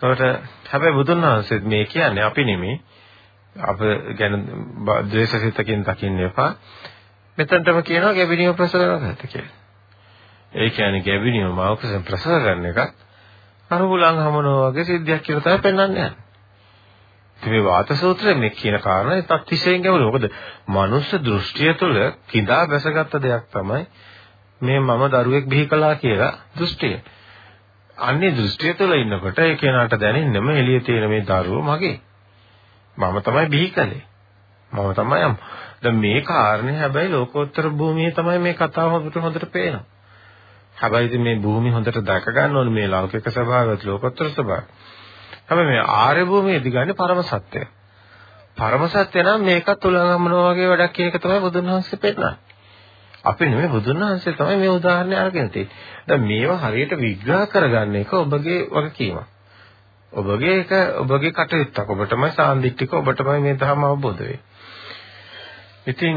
එතකොට 0.03 0.21
හැබැයි 0.69 0.95
බුදුන් 0.95 1.23
වහන්සේත් 1.23 1.65
මේ 1.65 1.85
කියන්නේ 1.87 2.25
අපි 2.25 2.45
නෙමෙයි 2.45 2.81
අප 3.57 3.79
ගැන 4.15 4.35
ද්වේෂසිතකින් 5.07 5.85
දකින්න 5.85 6.21
එපා. 6.21 6.55
මෙතනටම 7.39 7.83
කියනවා 7.83 8.15
ගැබිනිය 8.15 8.55
ප්‍රසව 8.55 8.81
කරගත්ත 8.81 9.27
කියලා. 9.27 9.57
ඒ 10.53 10.71
කියන්නේ 10.71 11.03
ගැබිනිය 11.03 11.49
මාවකසෙන් 11.51 12.03
ප්‍රසව 12.03 12.41
කරන 12.41 12.67
එකත් 12.67 12.95
අරුහුලන් 13.71 14.19
හමනවා 14.19 14.71
වගේ 14.71 14.85
සිද්ධියක් 14.85 15.23
කියලා 15.23 15.43
තමයි 15.43 15.61
පෙන්වන්නේ 15.61 15.87
යන්නේ. 15.87 16.11
ඉතින් 17.39 17.53
මේ 17.53 17.65
වාත 17.65 17.95
සූත්‍රයේ 17.95 18.35
මේ 18.37 18.51
කියන 18.53 18.81
කාරණා 18.81 19.17
ඒත් 19.17 19.31
අතිශයින් 19.31 19.83
ගැඹුරු. 19.83 20.07
මොකද 20.07 20.25
මනුස්ස 20.69 21.15
දෘෂ්ටිය 21.21 21.75
තුළ 21.75 21.99
කිඳා 22.27 22.67
බැසගත් 22.67 23.15
දෙයක් 23.19 23.45
තමයි 23.51 23.87
මේ 24.63 24.79
මම 24.81 25.03
දරුවෙක් 25.11 25.47
බිහි 25.47 25.67
කළා 25.67 25.95
කියලා 25.95 26.33
දෘෂ්ටිය. 26.59 26.97
අන්නේ 27.99 28.31
දෘෂ්ටිය 28.31 28.75
තුළ 28.75 28.95
ඉන්නකොට 28.95 29.39
ඒ 29.39 29.57
කෙනාට 29.57 29.95
දැනෙන්නම 30.01 30.49
එළියේ 30.53 30.81
තියෙන 30.81 31.09
මේ 31.09 31.23
දරුවෝ 31.23 31.63
මගේ. 31.65 31.97
මම 32.97 33.17
තමයි 33.21 33.47
බිහි 33.49 33.69
කළේ. 33.71 34.05
මම 34.71 34.95
තමයි 34.95 35.35
දැන් 35.83 35.97
මේ 35.97 36.21
කාරණේ 36.23 36.79
හැබැයි 36.79 37.11
ලෝකෝත්තර 37.11 37.71
භූමියේ 37.73 38.13
තමයි 38.13 38.39
මේ 38.39 38.55
කතාව 38.55 38.91
හොඳට 38.91 39.17
හොඳට 39.17 39.47
පේනවා. 39.53 39.85
හැබැයි 40.77 41.07
ඉතින් 41.07 41.23
මේ 41.23 41.37
භූමිය 41.39 41.73
හොඳට 41.73 42.01
දැක 42.05 42.27
ගන්න 42.29 42.57
ඕනේ 42.57 42.75
මේ 42.75 42.89
ලෞකික 42.89 43.27
ස්වභාවයත් 43.29 43.85
ලෝකෝත්තර 43.85 44.31
ස්වභාවය. 44.31 44.67
හැබැයි 45.49 45.71
මේ 45.71 45.83
ආර්ය 45.97 46.25
භූමියේදී 46.25 46.73
ගන්නේ 46.73 46.95
පරම 46.95 47.23
සත්‍යය. 47.25 47.67
පරම 48.57 48.87
සත්‍ය 48.89 49.23
නම් 49.23 49.45
මේකත් 49.45 49.85
උලංගමනවා 49.85 50.49
වගේ 50.49 50.69
වැඩක් 50.69 50.93
කියන 50.93 51.09
එක 51.09 51.19
තමයි 51.19 51.41
බුදුන් 51.41 51.67
වහන්සේ 51.67 51.99
පෙන්නන්නේ. 51.99 52.52
අපි 53.25 53.47
නෙමෙයි 53.47 53.69
බුදුන් 53.69 54.01
වහන්සේ 54.01 54.33
තමයි 54.33 54.57
මේ 54.57 54.71
උදාහරණය 54.71 55.17
අරගෙන 55.17 55.51
තියෙන්නේ. 55.51 55.75
දැන් 56.09 56.23
මේවා 56.23 56.59
හරියට 56.63 56.93
විග්‍රහ 56.97 57.47
කරගන්න 57.49 57.97
එක 57.97 58.13
ඔබගේ 58.15 58.61
වගකීමක්. 58.69 59.27
ඔබගේ 60.13 60.57
එක 60.57 60.73
ඔබගේ 60.99 61.33
කටයුත්තක්. 61.33 61.89
ඔබටමයි 61.89 62.31
සාන්දිටික 62.33 62.95
ඔබටමයි 62.95 63.41
මේ 63.41 63.57
ධර්ම 63.57 63.85
අවබෝධ 63.85 64.21
වෙන්නේ. 64.21 64.41
ඉතින් 65.87 66.17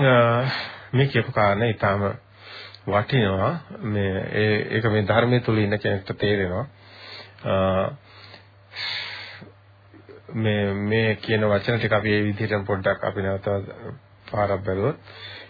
මේ 0.92 1.08
කියපු 1.08 1.32
කාරණේ 1.32 1.68
ඊටාම 1.68 2.02
වටිනවා. 2.88 3.54
මේ 3.84 4.16
ඒක 4.72 4.86
මේ 4.88 5.04
ධර්මයේ 5.04 5.40
තුල 5.42 5.58
ඉන්න 5.58 5.80
කෙනෙක්ට 5.80 6.18
තේරෙනවා. 6.18 6.66
මේ 10.36 10.74
මේ 10.74 11.16
කියන 11.18 11.42
වචන 11.44 11.78
ටික 11.78 11.94
අපි 11.94 12.10
මේ 12.10 12.24
විදිහටම 12.24 12.66
පොඩ්ඩක් 12.66 13.04
අපි 13.04 13.22
නැවත 13.22 13.48
පාරක් 14.32 14.62
බැලුවොත් 14.62 14.98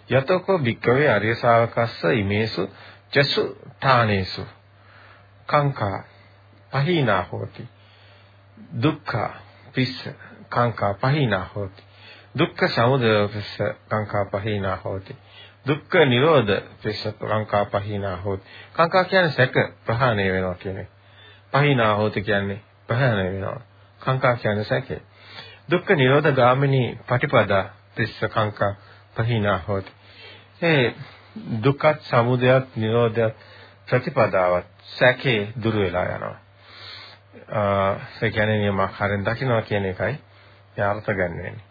යතෝකෝ 0.10 0.60
භික්කවේ 0.60 1.10
අරිය 1.10 1.36
ශාවකස්ස 1.36 2.04
ඉමේසු 2.14 2.70
චසු 3.14 3.44
ඨානේසු. 3.72 4.48
කංකා 5.50 6.04
පහීනා 6.74 7.24
හෝති. 7.32 7.68
දුක්ඛ 8.84 9.16
පිස්ස 9.74 10.10
කංකා 10.50 10.94
පහීනා 10.96 11.50
හෝති. 11.56 11.84
දුක්ඛ 12.40 12.64
සමුදය 12.68 13.28
පිස්ස 13.28 13.58
කංකා 13.90 14.26
පහීනා 14.34 14.78
හෝති. 14.78 15.18
දුක්ඛ 15.66 15.96
නිරෝධ 16.06 16.54
පිස්ස 16.84 17.08
කංකා 17.22 17.66
පහීනා 17.66 18.18
හෝති. 18.18 18.46
කංකා 18.74 19.04
කියන්නේ 19.04 19.32
සැක 19.32 19.54
ප්‍රහාණය 19.86 20.32
වෙනවා 20.32 20.56
කියන්නේ 20.56 20.88
පහීනා 21.54 21.96
හෝති 21.96 22.22
කියන්නේ 22.22 22.62
ප්‍රහාණය 22.88 23.24
වෙනවා. 23.26 23.62
කාංකා 24.02 24.36
කියන්නේ 24.36 24.64
සැකේ. 24.64 25.02
දුක්ඛ 25.72 25.92
නිරෝධ 25.92 26.32
ගාමිනී 26.32 27.00
පටිපදා 27.08 27.64
තිස්ස 27.96 28.20
කාංකා 28.30 28.74
පහිනා 29.16 29.60
හොති. 29.68 29.92
ඒ 30.64 30.96
දුක්ඛ 31.64 32.00
සමුදයත් 32.02 32.76
නිරෝධයත් 32.76 33.36
ප්‍රතිපදාවත් 33.88 34.66
සැකේ 34.90 35.40
දුර 35.64 35.76
වෙලා 35.76 36.06
යනවා. 36.06 36.38
ඒ 38.22 38.32
කියන්නේ 38.32 38.58
නියමාකාරයෙන් 38.58 39.26
දකින්නවා 39.26 39.62
කියන 39.62 39.86
එකයි 39.86 40.14
යාර්ථ 40.78 41.10
ගන්න 41.10 41.38
වෙන්නේ. 41.38 41.64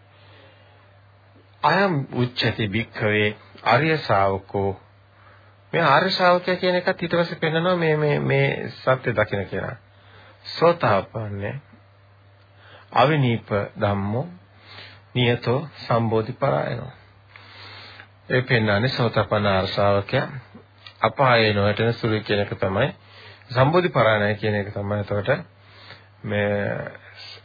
අයම් 1.63 1.93
උච්චති 2.13 2.67
භික්ඛවේ 2.67 3.29
ආර්ය 3.63 3.97
ශාවකෝ 3.99 4.71
මේ 5.73 5.83
ආර්ය 5.83 6.09
ශාවකයා 6.11 6.55
කියන 6.55 6.75
එකත් 6.75 7.01
ඊට 7.01 7.15
පස්සේ 7.15 7.39
පෙන්නනවා 7.39 7.75
මේ 7.75 7.95
මේ 7.97 8.19
මේ 8.21 8.69
සත්‍ය 8.71 9.09
දකින්න 9.13 9.45
කියලා. 9.45 9.75
සෝතාපන්නේ 10.49 11.55
අවිනීප 12.93 13.49
ධම්මෝ 13.81 14.27
නියතෝ 15.15 15.59
සම්බෝධි 15.77 16.33
පරායනෝ 16.33 16.91
ඒ 18.29 18.41
පෙන්වන්නේ 18.41 18.87
සෝතපන්න 18.89 19.47
අරසාවකයා 19.47 20.27
අපායේ 21.01 21.53
නොයටන 21.53 21.93
සුළු 21.93 22.19
කියන 22.21 22.39
එක 22.39 22.53
තමයි. 22.55 22.89
සම්බෝධි 23.49 23.89
පරායනයි 23.89 24.35
කියන 24.35 24.55
එක 24.55 24.69
තමයි. 24.73 24.99
එතකොට 24.99 25.29
මේ 26.23 26.91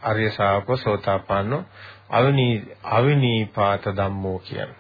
ආර්ය 0.03 0.31
ශාවකෝ 0.31 0.77
සෝතාපන්නෝ 0.79 1.63
අවිනී 2.11 2.55
අවිනීපාත 2.85 3.85
ධම්මෝ 3.93 4.39
කියන්නේ 4.41 4.79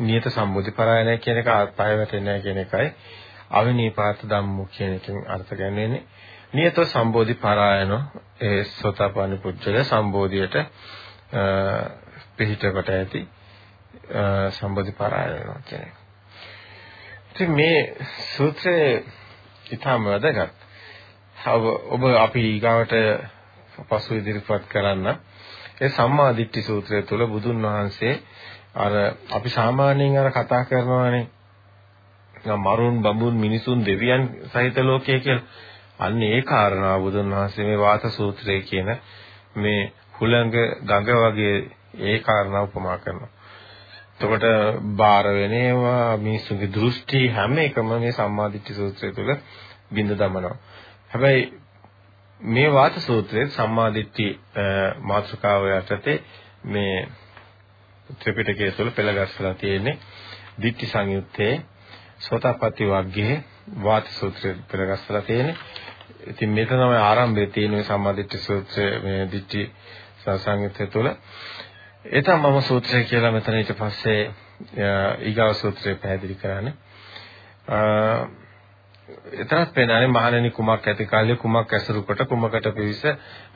නියත 0.00 0.24
සම්බෝධි 0.28 0.70
පරායනයි 0.72 1.18
කියන 1.18 1.38
එක 1.38 1.48
ආත්පය 1.48 1.96
වැටෙන්නේ 1.96 2.40
කියන 2.40 2.58
එකයි. 2.58 2.88
අවිනීපාත 3.52 4.18
ධම්මෝ 4.26 4.68
කියන 4.68 4.94
එකෙන් 4.94 5.26
අර්ථ 5.28 5.52
ගන්නන්නේ. 5.54 6.02
නියත 6.52 6.76
සම්බෝධි 6.86 7.34
පරායන 7.36 7.92
ඒ 8.40 8.64
සෝතාපන්න 8.72 9.38
පුජ්‍යල 9.38 9.84
සම්බෝධියට 9.84 10.56
පිහිට 12.38 12.62
කොට 12.70 12.88
ඇති 12.90 13.20
සම්බෝධි 14.50 14.92
පරායන 14.92 15.34
කියන්නේ. 15.64 15.92
ඉතින් 17.30 17.50
මේ 17.52 17.96
සූත්‍රයේ 18.28 19.04
ඊටම 19.66 20.04
වැදගත්. 20.06 20.52
ඔබ 21.90 22.02
අපි 22.16 22.40
ඊගාවට 22.42 22.94
පසු 23.82 24.14
ඉදිරිපත් 24.14 24.68
කරන්න 24.68 25.06
ඒ 25.76 25.88
සම්මා 25.90 26.32
දිට්ඨි 26.32 26.62
සූත්‍රය 26.62 27.02
තුල 27.02 27.26
බුදුන් 27.26 27.62
වහන්සේ 27.64 28.14
අර 28.76 28.92
අපි 29.30 29.48
සාමාන්‍යයෙන් 29.50 30.18
අර 30.18 30.30
කතා 30.32 30.64
කරනවානේ 30.64 31.26
මරුන් 32.56 33.02
බඹුන් 33.02 33.34
මිනිසුන් 33.36 33.80
දෙවියන් 33.82 34.22
සහිත 34.46 34.76
ලෝකය 34.78 35.18
කියලා 35.18 35.48
අන්න 35.98 36.22
ඒ 36.22 36.42
කාරණාව 36.42 37.00
බුදුන් 37.02 37.30
වහන්සේ 37.30 37.64
මේ 37.64 37.78
වාත 37.78 38.02
සූත්‍රයේ 38.10 38.62
කියන 38.62 38.88
මේ 39.56 39.92
හුළඟ 40.14 40.52
ගඟ 40.82 41.10
වගේ 41.24 41.56
ඒ 42.00 42.18
කාරණාව 42.20 42.64
උපමා 42.66 42.98
කරනවා. 42.98 43.30
එතකොට 44.14 44.44
බාර 44.96 45.26
වෙනේවා 45.32 46.16
මිනිසුන්ගේ 46.18 46.70
දෘෂ්ටි 46.70 47.20
හැම 47.30 47.58
එකම 47.58 47.92
මේ 47.96 48.12
සම්මාදිට්ඨි 48.12 48.74
සූත්‍රය 48.74 49.12
තුළ 49.12 49.34
බිඳ 49.90 50.10
දමනවා. 50.12 50.56
හැබැයි 51.10 51.42
මේ 52.40 52.68
වාත 52.70 52.96
සූත්‍රයේ 53.00 53.46
සම්මාදිට්ඨි 53.48 54.26
මාතෘකාව 55.02 55.62
යටතේ 55.70 56.16
මේ 56.66 57.08
ත්‍රිපිටකය 58.14 58.70
තුළ 58.72 58.90
පෙළගස්සලා 58.92 59.54
තියෙන්නේ 59.54 59.98
දිට්ඨි 60.58 60.86
සංයුත්තේ 60.86 61.52
සෝතාපට්ටි 62.20 62.84
වග්ගයේ 62.86 63.44
වාත 63.82 64.06
සූත්‍රය 64.08 64.54
පෙළගස්සලා 64.70 65.22
තියෙන්නේ 65.22 65.56
ඉතින් 66.26 66.50
මේක 66.50 66.68
තමයි 66.70 66.98
ආරම්භයේ 67.00 67.46
තියෙන 67.48 67.70
මේ 67.70 67.84
සම්මාදිට්ඨි 67.84 68.38
සූත්‍රය 68.40 68.86
මේ 69.00 69.28
දිට්ඨි 69.32 69.62
සංසංගිතය 70.20 70.86
තුළ 70.88 71.08
ඒ 72.04 72.22
තමයි 72.22 72.50
මම 72.50 72.60
සූත්‍රය 72.62 73.04
කියලා 73.04 73.32
මෙතන 73.32 73.54
ඊට 73.54 73.70
පස්සේ 73.74 74.22
ඊගාව 75.22 75.52
සූත්‍රය 75.54 75.94
පැහැදිලි 75.94 76.34
කරන්නේ. 76.34 76.74
එතරම් 79.34 79.66
පේනනේ 79.68 80.08
මහණෙනි 80.08 80.50
කුමක් 80.50 80.86
ඇති 80.86 81.06
කාලේ 81.06 81.36
කුමක් 81.36 81.72
ඇසුරු 81.72 82.02
කොට 82.02 82.20
කුමකට 82.28 82.68
පිවිස 82.72 83.02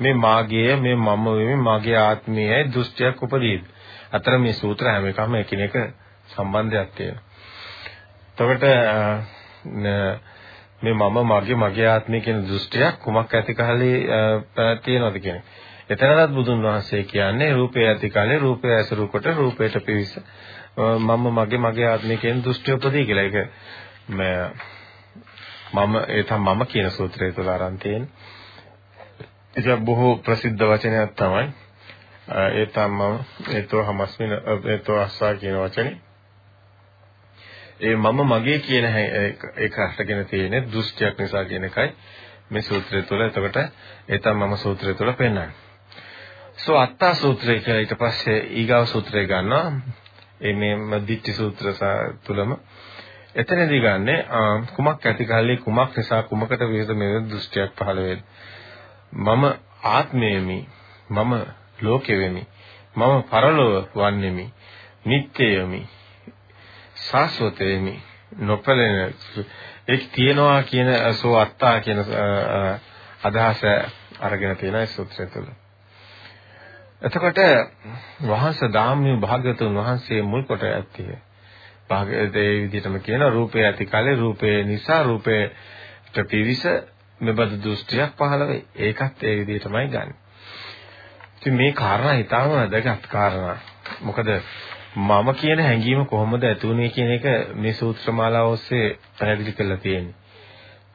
මේ 0.01 0.15
මාගේ 0.17 0.77
මේ 0.77 0.97
මම 0.97 1.27
වෙමි 1.31 1.57
මාගේ 1.63 1.99
ආත්මයයි 1.99 2.65
දෘෂ්ටියක් 2.71 3.23
උපදීද. 3.23 3.65
අතර 4.13 4.39
මේ 4.39 4.53
සූත්‍ර 4.55 4.85
හැම 4.87 5.07
එකම 5.07 5.35
එකිනෙක 5.35 5.79
සම්බන්ධයක් 6.29 6.91
තියෙනවා. 6.95 7.25
එතකොට 8.31 8.63
මේ 10.83 10.95
මම 10.95 11.17
මගේ 11.27 11.57
මගේ 11.59 11.89
ආත්මය 11.89 12.21
කියන 12.23 12.45
දෘෂ්ටියක් 12.45 13.01
කුමක් 13.01 13.35
ඇති 13.35 13.55
කාලේ 13.55 13.97
තියෙනවද 14.83 15.19
කියන 15.21 15.43
එතනවත් 15.91 16.31
බුදුන් 16.31 16.63
වහන්සේ 16.63 17.03
කියන්නේ 17.05 17.53
රූපය 17.53 17.87
ඇති 17.87 18.11
කාලේ 18.11 18.39
රූපය 18.39 18.73
ඇසුරු 18.73 19.09
කොට 19.09 19.27
රූපයට 19.35 19.85
පිවිස 19.87 20.19
මම 20.77 21.29
මගේ 21.31 21.59
මගේ 21.59 21.87
ආත්මය 21.87 22.17
කියන 22.17 22.43
දෘෂ්ටිය 22.45 22.75
උපදී 22.75 23.07
කියලා. 23.07 23.25
ඒක 23.25 23.37
මම 24.09 25.95
ඒ 26.09 26.23
තමයි 26.23 26.55
මම 26.55 26.67
කියන 26.67 26.91
සූත්‍රය 26.91 27.33
තුළ 27.33 27.49
අරන් 27.49 27.79
තියෙන්නේ. 27.79 28.11
ඒක 29.57 29.81
බොහෝ 29.81 30.17
ප්‍රසිද්ධ 30.19 30.65
වචනයක් 30.65 31.15
තමයි. 31.15 31.47
ඒ 32.51 32.67
තමයි 32.69 33.09
ඒතෝ 33.55 33.83
හමස්මින 33.85 34.33
ඒතෝ 34.67 34.99
අස්සා 34.99 35.35
කියන 35.35 35.57
වචනේ. 35.57 35.97
ඒ 37.81 37.97
මම 37.97 38.21
මගේ 38.27 38.59
කියන 38.59 38.87
එක 39.59 39.79
අර්ථගෙන 39.79 40.27
තියෙන්නේ 40.27 40.67
දෘෂ්ටියක් 40.67 41.19
නිසා 41.19 41.45
කියන 41.45 41.65
එකයි 41.65 41.89
මේ 42.51 42.63
සූත්‍රය 42.63 43.03
තුළ 43.03 43.23
එතකොට 43.23 43.57
ඒ 43.57 44.19
තමයි 44.19 44.47
මම 44.47 44.57
සූත්‍රය 44.57 44.95
තුළ 44.95 45.13
පෙන්නන්නේ. 45.15 45.68
සෝ 46.59 46.79
අත්තා 46.79 47.15
සූත්‍රය 47.15 47.61
කියලා 47.61 47.81
ඊට 47.81 47.99
පස්සේ 47.99 48.39
ඊගාව 48.53 48.87
සූත්‍රය 48.87 49.27
ගන්නවා. 49.27 49.73
ඒ 50.41 50.53
මේ 50.55 51.01
දිට්ඨි 51.09 51.33
සූත්‍ර 51.33 51.67
තුළම 52.25 52.57
එතනදී 53.35 53.81
ගන්නෙ 53.81 54.15
කුමක් 54.75 55.07
ඇති 55.07 55.25
කල්ලි 55.25 55.57
කුමක් 55.59 55.97
නිසා 55.97 56.23
කුමකට 56.23 56.63
විරුද්ධ 56.63 56.97
මේ 56.97 57.21
දෘෂ්ටියක් 57.27 57.73
පහළ 57.75 57.99
වෙන්නේ. 57.99 58.25
මම 59.13 59.45
ආත්මයේමි 59.87 60.59
මම 61.11 61.33
ලෝකෙ 61.81 62.19
වෙමි. 62.19 62.47
මම 62.97 63.23
පරලෝව 63.23 63.85
වන්නෙමි. 63.95 64.53
නිත්‍යයමි. 65.05 65.81
සාස්වත 66.95 67.61
වෙමි. 67.61 68.03
නොපැලෙන 68.39 69.15
ඒක 69.89 70.03
තියනවා 70.13 70.63
කියන 70.63 70.89
සෝ 71.13 71.37
අත්තා 71.37 71.81
කියන 71.81 71.99
අදහස 73.25 73.63
අරගෙන 74.21 74.57
තියෙනවා 74.57 74.81
ඒ 74.81 74.87
සූත්‍රය 74.89 75.27
තුළ. 75.27 75.51
එතකොට 77.03 77.39
වහන්සේ 78.23 78.69
ධාම්මිය 78.69 79.17
භාග්‍යතුන් 79.19 79.75
වහන්සේ 79.75 80.23
මුල් 80.23 80.43
කොට 80.43 80.63
ඇත්තේ 80.65 81.19
භාග්‍යයේ 81.89 82.29
විදිහටම 82.63 82.97
කියන 83.01 83.23
රූපේ 83.31 83.67
ඇති 83.67 83.87
කලේ 83.87 84.17
රූපේ 84.17 84.57
නිසා 84.65 85.03
රූපේට 85.03 86.17
පිවිස 86.31 86.65
මෙබඳු 87.21 87.57
දෘෂ්ටියක් 87.63 88.11
පහළ 88.17 88.47
වෙයි. 88.47 88.65
ඒකත් 88.77 89.23
ඒ 89.23 89.37
විදිහටමයි 89.39 89.87
ගන්න. 89.87 90.11
ඉතින් 91.37 91.55
මේ 91.55 91.73
කාරණා 91.73 92.15
හිතාම 92.15 92.51
වැදගත් 92.51 93.07
කාරණා. 93.07 93.57
මොකද 94.01 94.29
මම 94.97 95.29
කියන 95.35 95.61
හැඟීම 95.61 96.07
කොහොමද 96.07 96.43
ඇති 96.43 96.69
වුනේ 96.69 96.91
කියන 96.91 97.11
එක 97.11 97.25
මේ 97.55 97.73
සූත්‍ර 97.75 98.13
මාලාව 98.13 98.47
ඔස්සේ 98.49 98.99
පැහැදිලි 99.19 99.53
කරලා 99.53 99.77
තියෙන්නේ. 99.79 100.15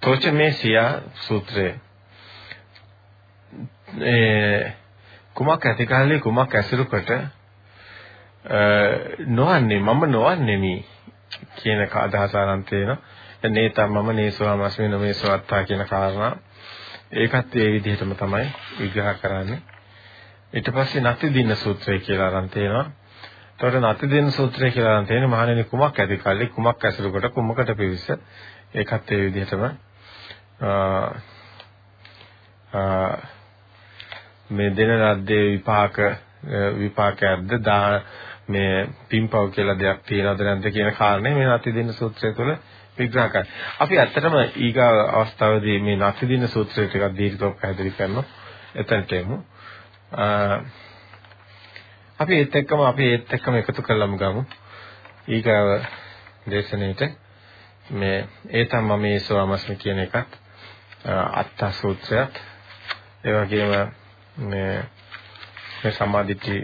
තෝච 0.02 0.32
මේ 0.34 0.52
සියා 0.52 0.92
සූත්‍රය 1.18 1.68
ඒ 4.04 4.74
කුමක් 5.36 5.66
ඇති 5.66 5.86
කාලේ 5.86 6.20
කුමක් 6.20 6.56
ඇසුරු 6.56 6.86
කොට 6.86 7.10
නොවන්නේ 9.30 9.80
මම 9.80 10.02
නොවන්නේමි 10.08 10.74
කියන 11.56 11.80
අදහස 11.96 12.36
අරන් 12.36 12.64
තියෙනවා. 12.64 12.98
නේතම් 13.50 13.92
මම 13.92 14.10
නේසෝමස්මි 14.14 14.88
නමේසවත්තා 14.90 15.64
කියන 15.64 15.86
කාරණා 15.86 16.34
ඒකත් 17.14 17.56
ඒ 17.56 17.70
විදිහටම 17.72 18.12
තමයි 18.14 18.48
විග්‍රහ 18.80 19.14
කරන්නේ. 19.18 19.60
ඊට 20.54 20.70
පස්සේ 20.70 21.02
නැති 21.02 21.34
දින 21.34 21.56
සූත්‍රය 21.58 22.00
කියලා 22.00 22.28
අරන් 22.30 22.50
තියෙනවා. 22.50 22.86
එතකොට 23.54 23.80
නැති 23.80 24.10
දින 24.10 24.32
සූත්‍රය 24.32 24.72
කියලා 24.72 24.96
අරන් 24.96 25.06
තියෙන්නේ 25.06 25.30
මහණෙනි 25.30 25.64
කුමක් 25.66 26.00
ඇති 26.00 26.18
කල්ලි 26.18 26.48
කුමක් 26.50 26.86
ඇසුරු 26.86 27.12
කොට 27.12 27.34
කුමකට 27.34 27.76
පිවිස 27.76 28.10
ඒකත් 28.74 29.12
ඒ 29.12 29.22
විදිහටම 29.26 29.64
මේ 34.54 34.70
දෙන 34.72 34.94
රද්දේ 34.98 35.44
විපාක 35.48 35.98
විපාකයක්ද 36.78 37.58
දා 37.62 38.02
මේ 38.48 38.88
පින්පව් 39.10 39.50
කියලා 39.52 39.80
දෙයක් 39.80 40.06
තියනවද 40.06 40.42
නැද්ද 40.42 40.70
කියන 40.70 40.92
කාරණේ 40.94 41.34
මේ 41.34 41.46
නැති 41.46 41.76
දින 41.76 41.94
සූත්‍රය 41.94 42.34
තුළ 42.34 42.56
විග්‍රහ 42.98 43.30
කරයි. 43.30 43.48
අපි 43.80 44.00
ඇත්තටම 44.00 44.36
ඊගා 44.58 44.92
අවස්ථාවේදී 45.14 45.80
මේ 45.80 45.96
නැති 45.98 46.28
දින 46.28 46.48
සූත්‍රය 46.48 46.88
ටිකක් 46.88 47.18
දීර්ඝව 47.18 47.54
පැහැදිලි 47.54 47.92
කරනවා. 47.92 48.26
එතනට 48.76 49.14
එමු. 49.14 49.38
අපි 52.20 52.34
ඒත් 52.36 52.56
එක්කම 52.56 52.82
අපි 52.82 53.04
ඒත් 53.08 53.34
එක්කම 53.34 53.56
එකතු 53.56 53.82
කරලම 53.82 54.18
ගමු. 54.18 54.46
ඊගාව 55.28 55.68
දේශනෙට 56.50 57.02
මේ 57.92 58.28
ඒ 58.50 58.66
තමයි 58.66 58.98
මේ 59.00 59.20
සෝමස්මි 59.22 59.76
කියන 59.78 60.00
එකත් 60.00 60.40
අත්ත 61.06 61.70
සූත්‍රයත් 61.72 62.42
ඒ 63.24 63.34
වගේම 63.36 63.72
මේ 64.38 64.84
මේ 65.80 65.92
සමාධිටි 65.92 66.56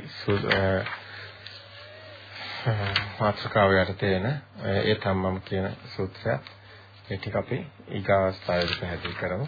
මාත්‍රකාව 3.19 3.71
යටතේ 3.73 4.15
එන 4.15 4.27
ඒ 4.65 4.95
තමම 4.97 5.41
කියන 5.41 5.67
සූත්‍රය 5.87 6.37
මේ 7.05 7.17
ටික 7.17 7.35
අපි 7.35 7.59
ඊගාවස්ථාවේදී 7.89 8.79
පැහැදිලි 8.79 9.13
කරමු. 9.15 9.47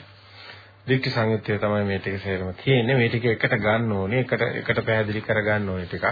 දික්ටි 0.88 1.10
සංයුත්තේ 1.10 1.58
තමයි 1.58 1.84
මේ 1.84 2.00
ටික 2.00 2.20
සේරම 2.20 2.54
තියෙන්නේ. 2.56 2.96
මේ 2.96 3.10
ටික 3.10 3.26
එකට 3.26 3.58
ගන්න 3.58 3.92
ඕනේ. 3.92 4.20
එකට 4.20 4.42
එකට 4.42 4.86
පැහැදිලි 4.86 5.22
කර 5.22 5.42
ගන්න 5.42 5.70
ඕනේ 5.70 5.86
ටිකක්. 5.86 6.06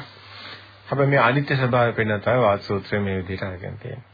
හැබැයි 0.87 1.09
මේ 1.09 1.19
අනිත්‍ය 1.19 1.55
ස්වභාවය 1.55 1.93
පෙන්න 1.93 2.19
තමයි 2.19 2.41
වාද 2.41 2.61
සූත්‍රය 2.61 2.99
මේ 2.99 3.17
විදිහට 3.17 3.43
අරගෙන 3.43 3.77
තියෙන්නේ. 3.77 4.05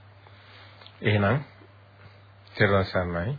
එහෙනම් 1.04 1.43
චිරවසන්නයි 2.56 3.38